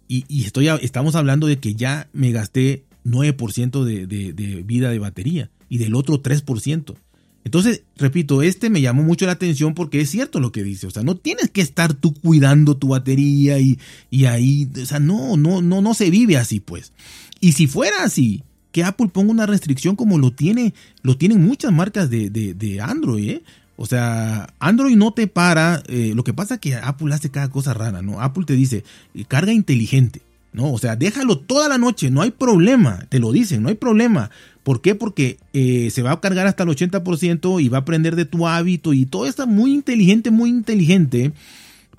Y, 0.08 0.44
estoy, 0.44 0.68
estamos 0.68 1.14
hablando 1.14 1.46
de 1.46 1.58
que 1.58 1.74
ya 1.74 2.10
me 2.12 2.32
gasté 2.32 2.84
9% 3.06 3.84
de, 3.84 4.06
de, 4.06 4.62
vida 4.62 4.90
de 4.90 4.98
batería 4.98 5.50
y 5.70 5.78
del 5.78 5.94
otro 5.94 6.20
3%. 6.20 6.96
Entonces, 7.44 7.82
repito, 7.96 8.42
este 8.42 8.70
me 8.70 8.80
llamó 8.80 9.02
mucho 9.02 9.26
la 9.26 9.32
atención 9.32 9.74
porque 9.74 10.00
es 10.00 10.10
cierto 10.10 10.40
lo 10.40 10.52
que 10.52 10.62
dice. 10.62 10.86
O 10.86 10.90
sea, 10.90 11.02
no 11.02 11.16
tienes 11.16 11.50
que 11.50 11.60
estar 11.60 11.92
tú 11.94 12.14
cuidando 12.14 12.76
tu 12.76 12.88
batería 12.88 13.58
y, 13.58 13.78
y 14.10 14.26
ahí, 14.26 14.68
o 14.80 14.86
sea, 14.86 15.00
no, 15.00 15.36
no, 15.36 15.60
no, 15.60 15.82
no 15.82 15.94
se 15.94 16.10
vive 16.10 16.36
así, 16.36 16.60
pues. 16.60 16.92
Y 17.40 17.52
si 17.52 17.66
fuera 17.66 18.04
así, 18.04 18.44
que 18.72 18.84
Apple 18.84 19.08
ponga 19.12 19.30
una 19.30 19.46
restricción 19.46 19.96
como 19.96 20.18
lo 20.18 20.32
tiene, 20.32 20.74
lo 21.02 21.16
tienen 21.16 21.44
muchas 21.44 21.72
marcas 21.72 22.10
de, 22.10 22.30
de, 22.30 22.80
Android, 22.80 23.28
¿eh? 23.28 23.42
O 23.76 23.86
sea, 23.86 24.54
Android 24.58 24.96
no 24.96 25.12
te 25.12 25.26
para. 25.26 25.82
Eh, 25.88 26.12
lo 26.14 26.24
que 26.24 26.32
pasa 26.32 26.54
es 26.54 26.60
que 26.60 26.74
Apple 26.76 27.12
hace 27.14 27.30
cada 27.30 27.50
cosa 27.50 27.74
rara, 27.74 28.02
¿no? 28.02 28.20
Apple 28.20 28.44
te 28.46 28.54
dice, 28.54 28.84
eh, 29.14 29.24
carga 29.26 29.52
inteligente, 29.52 30.22
¿no? 30.52 30.72
O 30.72 30.78
sea, 30.78 30.96
déjalo 30.96 31.38
toda 31.38 31.68
la 31.68 31.78
noche, 31.78 32.10
no 32.10 32.22
hay 32.22 32.30
problema. 32.30 33.06
Te 33.08 33.18
lo 33.18 33.32
dicen, 33.32 33.62
no 33.62 33.68
hay 33.68 33.74
problema. 33.74 34.30
¿Por 34.62 34.80
qué? 34.80 34.94
Porque 34.94 35.38
eh, 35.52 35.90
se 35.90 36.02
va 36.02 36.12
a 36.12 36.20
cargar 36.20 36.46
hasta 36.46 36.62
el 36.62 36.68
80% 36.68 37.62
y 37.62 37.68
va 37.68 37.78
a 37.78 37.80
aprender 37.80 38.14
de 38.14 38.24
tu 38.24 38.46
hábito 38.46 38.92
y 38.92 39.06
todo 39.06 39.26
está 39.26 39.46
muy 39.46 39.72
inteligente, 39.72 40.30
muy 40.30 40.50
inteligente. 40.50 41.32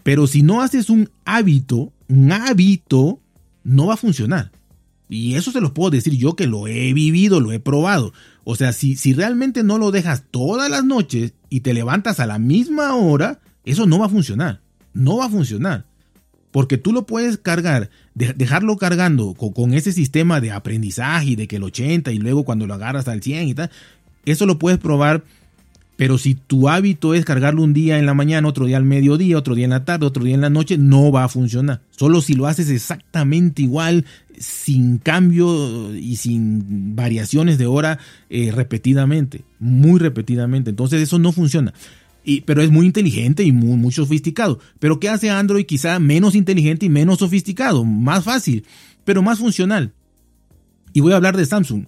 Pero 0.03 0.27
si 0.27 0.43
no 0.43 0.61
haces 0.61 0.89
un 0.89 1.09
hábito, 1.25 1.91
un 2.07 2.31
hábito, 2.31 3.19
no 3.63 3.87
va 3.87 3.95
a 3.95 3.97
funcionar. 3.97 4.51
Y 5.09 5.35
eso 5.35 5.51
se 5.51 5.61
los 5.61 5.71
puedo 5.71 5.91
decir 5.91 6.13
yo 6.13 6.35
que 6.35 6.47
lo 6.47 6.67
he 6.67 6.93
vivido, 6.93 7.39
lo 7.39 7.51
he 7.51 7.59
probado. 7.59 8.13
O 8.43 8.55
sea, 8.55 8.73
si, 8.73 8.95
si 8.95 9.13
realmente 9.13 9.63
no 9.63 9.77
lo 9.77 9.91
dejas 9.91 10.23
todas 10.31 10.69
las 10.69 10.83
noches 10.83 11.33
y 11.49 11.61
te 11.61 11.73
levantas 11.73 12.19
a 12.19 12.25
la 12.25 12.39
misma 12.39 12.95
hora, 12.95 13.39
eso 13.65 13.85
no 13.85 13.99
va 13.99 14.07
a 14.07 14.09
funcionar. 14.09 14.61
No 14.93 15.17
va 15.17 15.25
a 15.25 15.29
funcionar. 15.29 15.85
Porque 16.51 16.77
tú 16.77 16.93
lo 16.93 17.05
puedes 17.05 17.37
cargar, 17.37 17.89
dejarlo 18.15 18.77
cargando 18.77 19.33
con, 19.33 19.73
ese 19.73 19.91
sistema 19.91 20.39
de 20.39 20.51
aprendizaje 20.51 21.31
y 21.31 21.35
de 21.35 21.47
que 21.47 21.55
el 21.55 21.63
80 21.63 22.11
y 22.11 22.17
luego 22.19 22.43
cuando 22.43 22.67
lo 22.67 22.73
agarras 22.73 23.07
al 23.07 23.21
100 23.21 23.47
y 23.47 23.53
tal. 23.53 23.71
Eso 24.25 24.45
lo 24.45 24.59
puedes 24.59 24.79
probar 24.79 25.23
pero 25.95 26.17
si 26.17 26.33
tu 26.33 26.69
hábito 26.69 27.13
es 27.13 27.23
cargarlo 27.23 27.61
un 27.61 27.73
día 27.73 27.99
en 27.99 28.05
la 28.05 28.15
mañana, 28.15 28.47
otro 28.47 28.65
día 28.65 28.77
al 28.77 28.83
mediodía, 28.83 29.37
otro 29.37 29.53
día 29.53 29.65
en 29.65 29.71
la 29.71 29.85
tarde, 29.85 30.07
otro 30.07 30.23
día 30.23 30.33
en 30.33 30.41
la 30.41 30.49
noche, 30.49 30.77
no 30.77 31.11
va 31.11 31.23
a 31.23 31.29
funcionar. 31.29 31.81
Solo 31.91 32.21
si 32.21 32.33
lo 32.33 32.47
haces 32.47 32.69
exactamente 32.69 33.61
igual, 33.61 34.05
sin 34.39 34.97
cambio 34.97 35.95
y 35.95 36.15
sin 36.15 36.95
variaciones 36.95 37.59
de 37.59 37.67
hora 37.67 37.99
eh, 38.29 38.51
repetidamente, 38.51 39.43
muy 39.59 39.99
repetidamente. 39.99 40.71
Entonces 40.71 41.01
eso 41.01 41.19
no 41.19 41.31
funciona. 41.31 41.73
Y, 42.23 42.41
pero 42.41 42.61
es 42.61 42.71
muy 42.71 42.85
inteligente 42.85 43.43
y 43.43 43.51
muy, 43.51 43.91
sofisticado. 43.91 44.59
Pero 44.79 44.99
¿qué 44.99 45.09
hace 45.09 45.29
Android? 45.29 45.65
Quizá 45.65 45.99
menos 45.99 46.35
inteligente 46.35 46.85
y 46.85 46.89
menos 46.89 47.19
sofisticado, 47.19 47.83
más 47.83 48.23
fácil, 48.23 48.65
pero 49.03 49.21
más 49.21 49.39
funcional. 49.39 49.93
Y 50.93 51.01
voy 51.01 51.13
a 51.13 51.17
hablar 51.17 51.35
de 51.35 51.45
Samsung 51.45 51.85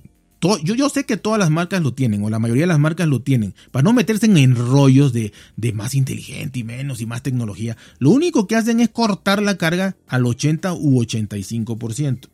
yo, 0.64 0.90
sé 0.90 1.06
que 1.06 1.18
todas 1.18 1.40
las 1.40 1.50
marcas 1.50 1.82
lo 1.82 1.94
tienen, 1.94 2.24
o 2.24 2.30
la 2.30 2.40
mayoría 2.40 2.64
de 2.64 2.68
las 2.68 2.80
marcas 2.80 3.08
lo 3.08 3.22
tienen, 3.22 3.54
para 3.72 3.84
no 3.84 3.94
meterse 3.94 4.26
en 4.26 4.38
enrollos 4.38 5.14
de, 5.14 5.34
de 5.56 5.74
más 5.74 5.96
inteligente 5.96 6.60
y 6.60 6.64
menos 6.64 7.02
y 7.02 7.06
más 7.06 7.24
tecnología. 7.24 7.78
Lo 8.00 8.12
único 8.12 8.48
que 8.48 8.56
hacen 8.56 8.80
es 8.80 8.90
cortar 8.90 9.42
la 9.42 9.58
carga 9.58 9.96
al 10.08 10.26
80 10.26 10.74
u 10.74 11.02
85%. 11.02 12.30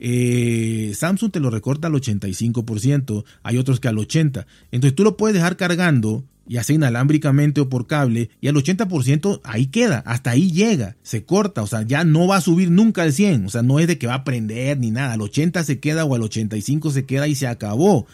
Eh, 0.00 0.92
Samsung 0.94 1.32
te 1.32 1.40
lo 1.40 1.50
recorta 1.50 1.88
al 1.88 1.94
85%, 1.94 3.24
hay 3.42 3.58
otros 3.58 3.80
que 3.80 3.88
al 3.88 3.96
80%. 3.96 4.46
Entonces 4.70 4.94
tú 4.94 5.02
lo 5.02 5.16
puedes 5.16 5.34
dejar 5.34 5.56
cargando 5.56 6.24
ya 6.48 6.62
sea 6.62 6.76
inalámbricamente 6.76 7.60
o 7.60 7.68
por 7.68 7.86
cable, 7.86 8.30
y 8.40 8.48
al 8.48 8.54
80% 8.56 9.40
ahí 9.44 9.66
queda, 9.66 10.02
hasta 10.06 10.30
ahí 10.30 10.50
llega, 10.50 10.96
se 11.02 11.24
corta, 11.24 11.62
o 11.62 11.66
sea, 11.66 11.82
ya 11.82 12.04
no 12.04 12.26
va 12.26 12.36
a 12.36 12.40
subir 12.40 12.70
nunca 12.70 13.02
al 13.02 13.12
100, 13.12 13.46
o 13.46 13.48
sea, 13.48 13.62
no 13.62 13.78
es 13.78 13.86
de 13.86 13.98
que 13.98 14.06
va 14.06 14.14
a 14.14 14.24
prender 14.24 14.78
ni 14.78 14.90
nada, 14.90 15.12
al 15.12 15.20
80 15.20 15.62
se 15.64 15.78
queda 15.78 16.04
o 16.04 16.14
al 16.14 16.22
85 16.22 16.90
se 16.90 17.04
queda 17.04 17.28
y 17.28 17.34
se 17.34 17.46
acabó. 17.46 18.06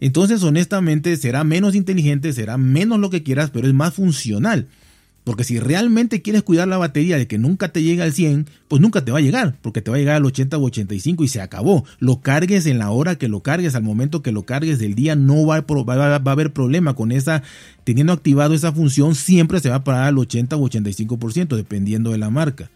Entonces, 0.00 0.42
honestamente, 0.42 1.16
será 1.16 1.44
menos 1.44 1.76
inteligente, 1.76 2.32
será 2.32 2.58
menos 2.58 2.98
lo 2.98 3.08
que 3.08 3.22
quieras, 3.22 3.50
pero 3.50 3.68
es 3.68 3.74
más 3.74 3.94
funcional. 3.94 4.66
Porque 5.24 5.44
si 5.44 5.60
realmente 5.60 6.20
quieres 6.20 6.42
cuidar 6.42 6.66
la 6.66 6.78
batería 6.78 7.16
de 7.16 7.28
que 7.28 7.38
nunca 7.38 7.68
te 7.68 7.82
llegue 7.82 8.02
al 8.02 8.12
100, 8.12 8.46
pues 8.66 8.82
nunca 8.82 9.04
te 9.04 9.12
va 9.12 9.18
a 9.18 9.22
llegar, 9.22 9.56
porque 9.62 9.80
te 9.80 9.90
va 9.90 9.96
a 9.96 10.00
llegar 10.00 10.16
al 10.16 10.24
80 10.24 10.56
o 10.58 10.64
85 10.64 11.22
y 11.22 11.28
se 11.28 11.40
acabó. 11.40 11.84
Lo 12.00 12.20
cargues 12.20 12.66
en 12.66 12.78
la 12.78 12.90
hora 12.90 13.16
que 13.16 13.28
lo 13.28 13.40
cargues, 13.40 13.76
al 13.76 13.84
momento 13.84 14.22
que 14.22 14.32
lo 14.32 14.44
cargues 14.44 14.80
del 14.80 14.96
día, 14.96 15.14
no 15.14 15.46
va 15.46 15.64
a, 15.64 16.30
haber 16.32 16.52
problema 16.52 16.94
con 16.94 17.12
esa, 17.12 17.44
teniendo 17.84 18.12
activado 18.12 18.54
esa 18.54 18.72
función, 18.72 19.14
siempre 19.14 19.60
se 19.60 19.70
va 19.70 19.76
a 19.76 19.84
parar 19.84 20.08
al 20.08 20.18
80 20.18 20.56
o 20.56 20.68
85%, 20.68 21.54
dependiendo 21.54 22.10
de 22.10 22.18
la 22.18 22.30
marca. 22.30 22.70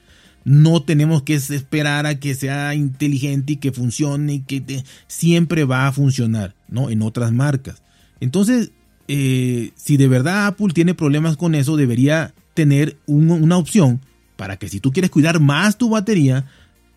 No 0.45 0.81
tenemos 0.83 1.23
que 1.23 1.35
esperar 1.35 2.07
a 2.07 2.21
que 2.21 2.37
sea 2.37 2.77
inteligente 2.77 3.55
y 3.55 3.57
que 3.57 3.73
funcione 3.73 4.35
y 4.35 4.41
que 4.41 4.85
siempre 5.09 5.65
va 5.65 5.89
a 5.89 5.93
funcionar, 5.93 6.55
¿no? 6.69 6.91
En 6.91 7.03
otras 7.03 7.33
marcas. 7.33 7.83
Entonces, 8.21 8.71
eh, 9.09 9.71
si 9.77 9.97
de 9.97 10.09
verdad 10.09 10.47
Apple 10.47 10.69
tiene 10.75 10.95
problemas 10.95 11.37
con 11.37 11.55
eso, 11.55 11.77
debería 11.77 12.35
tener 12.55 12.97
una 13.07 13.59
opción 13.59 14.01
para 14.37 14.57
que 14.57 14.69
si 14.69 14.81
tú 14.81 14.93
quieres 14.93 15.11
cuidar 15.11 15.41
más 15.41 15.79
tu 15.79 15.91
batería, 15.91 16.47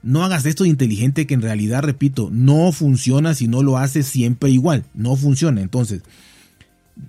no 0.01 0.23
hagas 0.23 0.45
esto 0.45 0.65
inteligente 0.65 1.27
que 1.27 1.33
en 1.33 1.41
realidad, 1.41 1.83
repito, 1.83 2.29
no 2.31 2.71
funciona 2.71 3.33
si 3.33 3.47
no 3.47 3.63
lo 3.63 3.77
haces 3.77 4.07
siempre 4.07 4.49
igual. 4.49 4.85
No 4.93 5.15
funciona. 5.15 5.61
Entonces, 5.61 6.01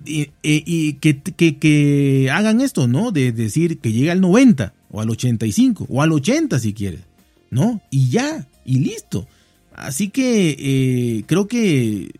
y, 0.05 0.93
que, 0.93 1.19
que, 1.19 2.29
hagan 2.31 2.61
esto, 2.61 2.87
¿no? 2.87 3.11
De 3.11 3.31
decir 3.31 3.79
que 3.79 3.91
llegue 3.91 4.11
al 4.11 4.21
90 4.21 4.73
o 4.89 5.01
al 5.01 5.09
85 5.09 5.87
o 5.89 6.01
al 6.01 6.11
80 6.11 6.59
si 6.59 6.73
quieres, 6.73 7.01
¿no? 7.49 7.81
Y 7.89 8.09
ya, 8.09 8.47
y 8.65 8.79
listo. 8.79 9.27
Así 9.73 10.09
que 10.09 10.55
eh, 10.59 11.23
creo 11.27 11.47
que 11.47 12.11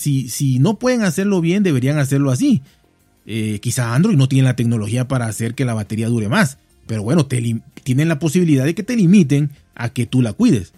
si, 0.00 0.58
no 0.58 0.78
pueden 0.78 1.02
hacerlo 1.02 1.40
bien, 1.40 1.62
deberían 1.62 1.98
hacerlo 1.98 2.30
así. 2.30 2.62
Eh, 3.26 3.58
quizá 3.60 3.94
Android 3.94 4.16
no 4.16 4.28
tiene 4.28 4.48
la 4.48 4.56
tecnología 4.56 5.06
para 5.06 5.26
hacer 5.26 5.54
que 5.54 5.64
la 5.64 5.74
batería 5.74 6.08
dure 6.08 6.28
más, 6.28 6.58
pero 6.86 7.02
bueno, 7.02 7.26
tienen 7.26 8.08
la 8.08 8.18
posibilidad 8.18 8.64
de 8.64 8.74
que 8.74 8.82
te 8.82 8.96
limiten 8.96 9.50
a 9.74 9.90
que 9.90 10.06
tú 10.06 10.22
la 10.22 10.32
cuides. 10.32 10.72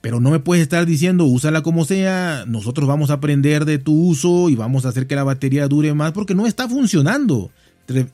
Pero 0.00 0.20
no 0.20 0.30
me 0.30 0.38
puedes 0.38 0.62
estar 0.62 0.86
diciendo, 0.86 1.24
úsala 1.24 1.62
como 1.62 1.84
sea, 1.84 2.44
nosotros 2.46 2.86
vamos 2.86 3.10
a 3.10 3.14
aprender 3.14 3.64
de 3.64 3.78
tu 3.78 3.92
uso 3.92 4.50
y 4.50 4.54
vamos 4.54 4.84
a 4.84 4.90
hacer 4.90 5.06
que 5.06 5.16
la 5.16 5.24
batería 5.24 5.66
dure 5.68 5.94
más, 5.94 6.12
porque 6.12 6.34
no 6.34 6.46
está 6.46 6.68
funcionando. 6.68 7.50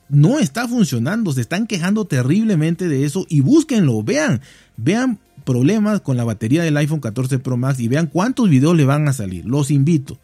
No 0.09 0.39
está 0.39 0.67
funcionando, 0.67 1.33
se 1.33 1.41
están 1.41 1.67
quejando 1.67 2.05
terriblemente 2.05 2.87
de 2.87 3.05
eso 3.05 3.25
y 3.27 3.41
búsquenlo, 3.41 4.03
vean, 4.03 4.41
vean 4.77 5.19
problemas 5.43 6.01
con 6.01 6.17
la 6.17 6.23
batería 6.23 6.63
del 6.63 6.77
iPhone 6.77 6.99
14 6.99 7.39
Pro 7.39 7.57
Max 7.57 7.79
y 7.79 7.87
vean 7.87 8.07
cuántos 8.07 8.49
videos 8.49 8.75
le 8.75 8.85
van 8.85 9.07
a 9.07 9.13
salir. 9.13 9.45
Los 9.45 9.71
invito. 9.71 10.17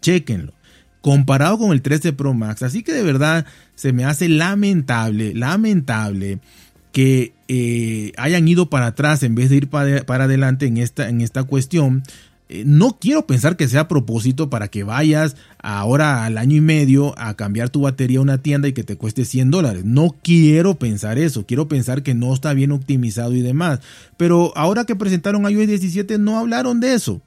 Chequenlo. 0.00 0.52
Comparado 1.00 1.58
con 1.58 1.72
el 1.72 1.82
13 1.82 2.12
Pro 2.14 2.34
Max. 2.34 2.62
Así 2.62 2.82
que 2.82 2.92
de 2.92 3.02
verdad 3.02 3.46
se 3.74 3.92
me 3.92 4.04
hace 4.04 4.28
lamentable, 4.28 5.34
lamentable 5.34 6.40
que 6.92 7.34
eh, 7.48 8.12
hayan 8.16 8.46
ido 8.46 8.70
para 8.70 8.86
atrás 8.86 9.22
en 9.24 9.34
vez 9.34 9.50
de 9.50 9.56
ir 9.56 9.68
para, 9.68 9.98
adelante 10.06 10.66
en 10.66 10.76
esta, 10.76 11.08
en 11.08 11.20
esta 11.20 11.42
cuestión. 11.42 12.04
Eh, 12.48 12.62
no 12.66 12.98
quiero 13.00 13.26
pensar 13.26 13.56
que 13.56 13.68
sea 13.68 13.82
a 13.82 13.88
propósito 13.88 14.48
para 14.48 14.68
que 14.68 14.84
vayas 14.84 15.36
ahora 15.58 16.24
al 16.24 16.38
año 16.38 16.56
y 16.56 16.60
medio 16.60 17.18
a 17.18 17.34
cambiar 17.34 17.68
tu 17.68 17.80
batería 17.80 18.18
a 18.18 18.22
una 18.22 18.38
tienda 18.38 18.68
y 18.68 18.72
que 18.72 18.84
te 18.84 18.96
cueste 18.96 19.24
100 19.24 19.50
dólares. 19.50 19.84
No 19.84 20.14
quiero 20.22 20.76
pensar 20.76 21.18
eso. 21.18 21.44
Quiero 21.46 21.66
pensar 21.66 22.04
que 22.04 22.14
no 22.14 22.32
está 22.32 22.52
bien 22.52 22.70
optimizado 22.70 23.34
y 23.34 23.42
demás. 23.42 23.80
Pero 24.16 24.52
ahora 24.56 24.84
que 24.84 24.94
presentaron 24.94 25.50
iOS 25.50 25.66
17 25.66 26.18
no 26.18 26.38
hablaron 26.38 26.78
de 26.78 26.94
eso. 26.94 27.20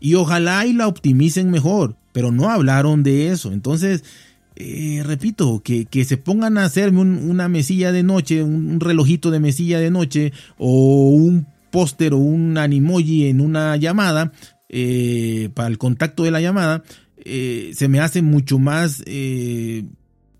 Y 0.00 0.14
ojalá 0.14 0.66
y 0.66 0.72
la 0.72 0.88
optimicen 0.88 1.50
mejor, 1.50 1.96
pero 2.12 2.32
no 2.32 2.50
hablaron 2.50 3.02
de 3.02 3.28
eso. 3.28 3.52
Entonces, 3.52 4.02
eh, 4.56 5.02
repito, 5.04 5.62
que, 5.62 5.86
se 6.04 6.16
pongan 6.16 6.58
a 6.58 6.64
hacerme 6.64 7.00
una 7.00 7.48
mesilla 7.48 7.92
de 7.92 8.02
noche, 8.02 8.42
un, 8.42 8.80
relojito 8.80 9.30
de 9.30 9.40
mesilla 9.40 9.78
de 9.78 9.90
noche, 9.90 10.32
o 10.58 11.10
un 11.10 11.46
póster 11.70 12.14
o 12.14 12.18
un 12.18 12.58
animoji 12.58 13.26
en 13.26 13.40
una 13.40 13.76
llamada, 13.76 14.32
eh, 14.68 15.50
para 15.54 15.68
el 15.68 15.78
contacto 15.78 16.24
de 16.24 16.30
la 16.30 16.40
llamada, 16.40 16.82
eh, 17.24 17.72
se 17.74 17.88
me 17.88 18.00
hace 18.00 18.22
mucho 18.22 18.58
más 18.58 19.02
eh, 19.06 19.84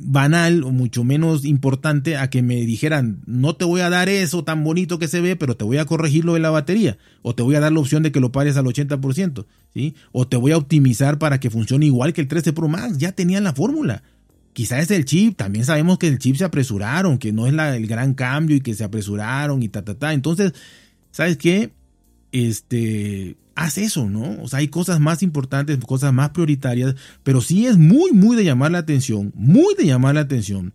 banal 0.03 0.65
o 0.65 0.71
mucho 0.71 1.05
menos 1.05 1.45
importante 1.45 2.17
a 2.17 2.31
que 2.31 2.43
me 2.43 2.57
dijeran, 2.57 3.21
no 3.27 3.55
te 3.55 3.65
voy 3.65 3.81
a 3.81 3.91
dar 3.91 4.09
eso 4.09 4.45
tan 4.45 4.65
bonito 4.65 4.99
que 4.99 5.09
se 5.09 5.21
ve, 5.21 5.37
pero 5.37 5.57
te 5.57 5.65
voy 5.65 5.79
a 5.79 5.85
corregir 5.85 6.25
lo 6.25 6.35
de 6.35 6.41
la 6.41 6.51
batería, 6.51 6.99
o 7.23 7.35
te 7.35 7.43
voy 7.43 7.55
a 7.55 7.61
dar 7.61 7.73
la 7.73 7.81
opción 7.81 8.03
de 8.03 8.13
que 8.13 8.21
lo 8.21 8.33
pares 8.33 8.57
al 8.57 8.65
80%, 8.65 9.47
¿sí? 9.75 9.95
O 10.13 10.27
te 10.27 10.37
voy 10.37 10.53
a 10.53 10.57
optimizar 10.57 11.19
para 11.19 11.41
que 11.41 11.51
funcione 11.51 11.87
igual 11.87 12.13
que 12.13 12.21
el 12.21 12.29
13 12.29 12.53
Pro 12.53 12.69
Max, 12.69 12.99
ya 12.99 13.13
tenían 13.13 13.45
la 13.45 13.53
fórmula. 13.53 14.03
Quizás 14.53 14.81
es 14.81 14.91
el 14.91 15.05
chip, 15.05 15.37
también 15.37 15.65
sabemos 15.65 15.99
que 15.99 16.09
el 16.09 16.19
chip 16.19 16.37
se 16.37 16.45
apresuraron, 16.45 17.19
que 17.19 17.33
no 17.33 17.47
es 17.47 17.53
la, 17.53 17.77
el 17.77 17.87
gran 17.87 18.15
cambio 18.15 18.57
y 18.57 18.61
que 18.61 18.75
se 18.75 18.85
apresuraron 18.85 19.63
y 19.63 19.69
ta, 19.69 19.85
ta, 19.85 19.95
ta. 19.95 20.13
Entonces, 20.13 20.55
¿sabes 21.13 21.37
qué? 21.37 21.71
Este, 22.33 23.37
haz 23.55 23.79
eso, 23.79 24.09
¿no? 24.09 24.43
O 24.43 24.49
sea, 24.49 24.61
hay 24.61 24.69
cosas 24.69 25.01
más 25.01 25.23
importantes, 25.23 25.79
cosas 25.79 26.13
más 26.13 26.31
prioritarias, 26.31 26.95
pero 27.23 27.41
sí 27.41 27.67
es 27.67 27.77
muy, 27.77 28.13
muy 28.13 28.37
de 28.37 28.45
llamar 28.45 28.71
la 28.71 28.79
atención, 28.79 29.33
muy 29.35 29.75
de 29.75 29.87
llamar 29.87 30.15
la 30.15 30.23
atención 30.23 30.73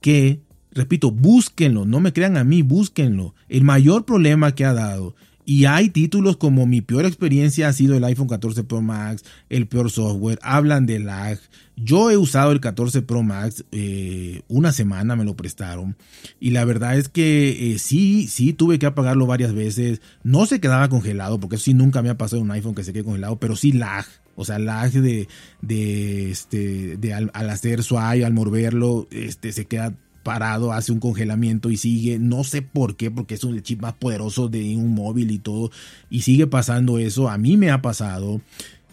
que, 0.00 0.40
repito, 0.72 1.10
búsquenlo, 1.10 1.84
no 1.84 2.00
me 2.00 2.12
crean 2.12 2.36
a 2.36 2.44
mí, 2.44 2.62
búsquenlo. 2.62 3.34
El 3.48 3.64
mayor 3.64 4.04
problema 4.04 4.54
que 4.54 4.64
ha 4.64 4.72
dado 4.72 5.14
y 5.50 5.64
hay 5.64 5.88
títulos 5.88 6.36
como 6.36 6.64
mi 6.64 6.80
peor 6.80 7.04
experiencia 7.04 7.66
ha 7.66 7.72
sido 7.72 7.96
el 7.96 8.04
iPhone 8.04 8.28
14 8.28 8.62
Pro 8.62 8.82
Max, 8.82 9.24
el 9.48 9.66
peor 9.66 9.90
software, 9.90 10.38
hablan 10.42 10.86
de 10.86 11.00
lag. 11.00 11.40
Yo 11.74 12.08
he 12.08 12.16
usado 12.16 12.52
el 12.52 12.60
14 12.60 13.02
Pro 13.02 13.24
Max, 13.24 13.64
eh, 13.72 14.42
una 14.46 14.70
semana 14.70 15.16
me 15.16 15.24
lo 15.24 15.34
prestaron 15.34 15.96
y 16.38 16.50
la 16.50 16.64
verdad 16.64 16.96
es 16.96 17.08
que 17.08 17.72
eh, 17.72 17.80
sí, 17.80 18.28
sí 18.28 18.52
tuve 18.52 18.78
que 18.78 18.86
apagarlo 18.86 19.26
varias 19.26 19.52
veces. 19.52 20.00
No 20.22 20.46
se 20.46 20.60
quedaba 20.60 20.88
congelado 20.88 21.40
porque 21.40 21.56
eso 21.56 21.64
sí 21.64 21.74
nunca 21.74 22.00
me 22.00 22.10
ha 22.10 22.16
pasado 22.16 22.40
un 22.40 22.52
iPhone 22.52 22.76
que 22.76 22.84
se 22.84 22.92
quede 22.92 23.02
congelado, 23.02 23.40
pero 23.40 23.56
sí 23.56 23.72
lag. 23.72 24.06
O 24.36 24.44
sea, 24.44 24.60
lag 24.60 24.92
de, 24.92 25.26
de, 25.62 26.30
este, 26.30 26.96
de 26.96 27.12
al, 27.12 27.32
al 27.34 27.50
hacer 27.50 27.82
swipe, 27.82 28.24
al 28.24 28.34
moverlo, 28.34 29.08
este, 29.10 29.50
se 29.50 29.64
queda 29.64 29.94
parado, 30.22 30.72
hace 30.72 30.92
un 30.92 31.00
congelamiento 31.00 31.70
y 31.70 31.76
sigue, 31.76 32.18
no 32.18 32.44
sé 32.44 32.62
por 32.62 32.96
qué, 32.96 33.10
porque 33.10 33.34
es 33.34 33.44
un 33.44 33.60
chip 33.62 33.82
más 33.82 33.94
poderoso 33.94 34.48
de 34.48 34.76
un 34.76 34.94
móvil 34.94 35.30
y 35.30 35.38
todo, 35.38 35.70
y 36.10 36.22
sigue 36.22 36.46
pasando 36.46 36.98
eso, 36.98 37.28
a 37.28 37.38
mí 37.38 37.56
me 37.56 37.70
ha 37.70 37.82
pasado. 37.82 38.40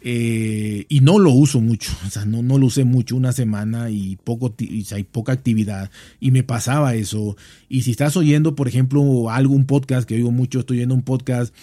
Eh, 0.09 0.85
y 0.89 1.01
no 1.01 1.17
lo 1.17 1.31
uso 1.31 1.59
mucho, 1.59 1.91
o 2.07 2.09
sea, 2.09 2.23
no, 2.25 2.41
no 2.41 2.57
lo 2.57 2.67
usé 2.67 2.85
mucho, 2.85 3.15
una 3.15 3.33
semana 3.33 3.89
y 3.89 4.17
poco, 4.23 4.53
hay 4.91 5.03
poca 5.03 5.31
actividad, 5.31 5.91
y 6.19 6.31
me 6.31 6.43
pasaba 6.43 6.95
eso. 6.95 7.35
Y 7.67 7.81
si 7.81 7.91
estás 7.91 8.15
oyendo, 8.15 8.55
por 8.55 8.67
ejemplo, 8.67 9.29
algún 9.29 9.65
podcast 9.65 10.07
que 10.07 10.15
oigo 10.15 10.31
mucho, 10.31 10.59
estoy 10.59 10.77
oyendo 10.77 10.95
un 10.95 11.01
podcast 11.01 11.53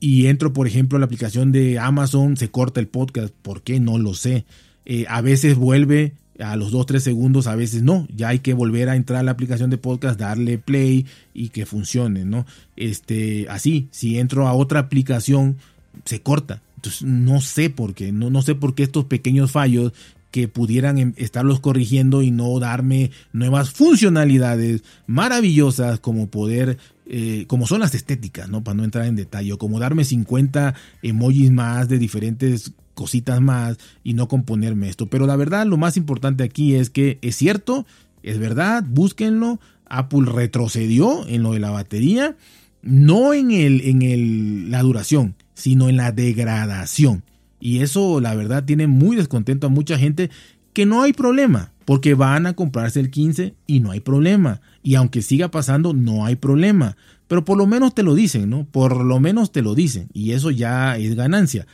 y, 0.00 0.26
entro, 0.26 0.54
por 0.54 0.66
ejemplo, 0.66 0.96
a 0.96 1.00
la 1.00 1.04
aplicación 1.04 1.52
de 1.52 1.78
Amazon, 1.78 2.38
se 2.38 2.50
corta 2.50 2.80
el 2.80 2.88
podcast, 2.88 3.34
¿por 3.42 3.60
qué? 3.60 3.78
No 3.78 3.98
lo 3.98 4.14
sé. 4.14 4.46
Eh, 4.86 5.04
a 5.06 5.20
veces 5.20 5.56
vuelve, 5.56 6.14
a 6.40 6.56
los 6.56 6.72
2-3 6.72 6.98
segundos, 7.00 7.46
a 7.46 7.56
veces 7.56 7.82
no, 7.82 8.06
ya 8.14 8.28
hay 8.28 8.40
que 8.40 8.54
volver 8.54 8.88
a 8.88 8.96
entrar 8.96 9.20
a 9.20 9.22
la 9.22 9.30
aplicación 9.30 9.70
de 9.70 9.78
podcast, 9.78 10.18
darle 10.18 10.58
play 10.58 11.06
y 11.34 11.48
que 11.48 11.66
funcione, 11.66 12.24
¿no? 12.24 12.46
Este, 12.76 13.46
así, 13.48 13.88
si 13.90 14.18
entro 14.18 14.46
a 14.46 14.52
otra 14.52 14.80
aplicación, 14.80 15.56
se 16.04 16.20
corta. 16.20 16.62
Entonces, 16.76 17.02
no 17.02 17.40
sé 17.40 17.70
por 17.70 17.94
qué, 17.94 18.12
no, 18.12 18.30
no 18.30 18.42
sé 18.42 18.54
por 18.54 18.74
qué 18.74 18.82
estos 18.82 19.06
pequeños 19.06 19.50
fallos 19.50 19.92
que 20.30 20.48
pudieran 20.48 20.98
em, 20.98 21.12
estarlos 21.16 21.60
corrigiendo 21.60 22.22
y 22.22 22.30
no 22.30 22.58
darme 22.58 23.10
nuevas 23.32 23.70
funcionalidades 23.70 24.82
maravillosas 25.06 25.98
como 26.00 26.28
poder, 26.28 26.76
eh, 27.06 27.44
como 27.46 27.66
son 27.66 27.80
las 27.80 27.94
estéticas, 27.94 28.48
¿no? 28.50 28.62
Para 28.62 28.76
no 28.76 28.84
entrar 28.84 29.06
en 29.06 29.16
detalle, 29.16 29.54
o 29.54 29.58
como 29.58 29.80
darme 29.80 30.04
50 30.04 30.74
emojis 31.02 31.50
más 31.50 31.88
de 31.88 31.98
diferentes 31.98 32.72
cositas 32.96 33.40
más 33.40 33.78
y 34.02 34.14
no 34.14 34.26
componerme 34.26 34.88
esto. 34.88 35.06
Pero 35.06 35.28
la 35.28 35.36
verdad, 35.36 35.66
lo 35.66 35.76
más 35.76 35.96
importante 35.96 36.42
aquí 36.42 36.74
es 36.74 36.90
que 36.90 37.18
es 37.22 37.36
cierto, 37.36 37.86
es 38.24 38.40
verdad, 38.40 38.84
búsquenlo. 38.88 39.60
Apple 39.88 40.24
retrocedió 40.24 41.24
en 41.28 41.44
lo 41.44 41.52
de 41.52 41.60
la 41.60 41.70
batería, 41.70 42.34
no 42.82 43.32
en, 43.32 43.52
el, 43.52 43.82
en 43.82 44.02
el, 44.02 44.70
la 44.72 44.82
duración, 44.82 45.36
sino 45.54 45.88
en 45.88 45.96
la 45.96 46.10
degradación. 46.10 47.22
Y 47.60 47.78
eso, 47.78 48.20
la 48.20 48.34
verdad, 48.34 48.64
tiene 48.64 48.88
muy 48.88 49.14
descontento 49.14 49.68
a 49.68 49.70
mucha 49.70 49.96
gente 49.96 50.30
que 50.72 50.86
no 50.86 51.02
hay 51.02 51.12
problema, 51.12 51.72
porque 51.84 52.14
van 52.14 52.46
a 52.46 52.54
comprarse 52.54 52.98
el 52.98 53.10
15 53.10 53.54
y 53.66 53.80
no 53.80 53.92
hay 53.92 54.00
problema. 54.00 54.60
Y 54.82 54.96
aunque 54.96 55.22
siga 55.22 55.50
pasando, 55.50 55.92
no 55.92 56.26
hay 56.26 56.34
problema. 56.34 56.96
Pero 57.28 57.44
por 57.44 57.56
lo 57.56 57.66
menos 57.66 57.94
te 57.94 58.02
lo 58.02 58.14
dicen, 58.14 58.50
¿no? 58.50 58.64
Por 58.64 59.04
lo 59.04 59.20
menos 59.20 59.52
te 59.52 59.62
lo 59.62 59.74
dicen. 59.74 60.08
Y 60.12 60.32
eso 60.32 60.50
ya 60.50 60.96
es 60.96 61.14
ganancia. 61.14 61.66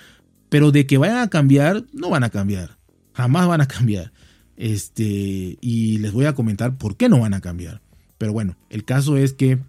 Pero 0.53 0.71
de 0.71 0.87
que 0.87 0.99
vayan 0.99 1.17
a 1.17 1.31
cambiar, 1.31 1.87
no 1.95 2.11
van 2.11 2.25
a 2.25 2.29
cambiar. 2.29 2.77
Jamás 3.15 3.49
van 3.49 3.63
a 3.63 3.67
cambiar. 3.67 4.13
Este, 4.59 5.57
y 5.63 5.97
les 5.97 6.13
voy 6.13 6.27
a 6.27 6.35
comentar 6.35 6.77
por 6.77 6.99
qué 6.99 7.09
no 7.09 7.21
van 7.21 7.33
a 7.33 7.41
cambiar. 7.41 7.81
Pero 8.19 8.35
bueno, 8.35 8.55
el 8.69 8.85
caso 8.85 9.17
es 9.17 9.33
que 9.33 9.61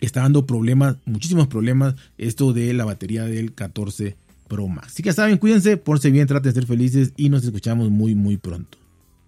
está 0.00 0.20
dando 0.20 0.46
problemas, 0.46 0.98
muchísimos 1.04 1.48
problemas, 1.48 1.96
esto 2.16 2.52
de 2.52 2.72
la 2.74 2.84
batería 2.84 3.24
del 3.24 3.54
14 3.54 4.16
Pro 4.46 4.68
Max. 4.68 4.92
Así 4.92 5.02
que 5.02 5.12
saben, 5.12 5.36
cuídense, 5.36 5.76
por 5.76 5.98
si 5.98 6.12
bien, 6.12 6.28
traten 6.28 6.52
de 6.52 6.60
ser 6.60 6.68
felices 6.68 7.12
y 7.16 7.28
nos 7.28 7.42
escuchamos 7.42 7.90
muy, 7.90 8.14
muy 8.14 8.36
pronto. 8.36 8.78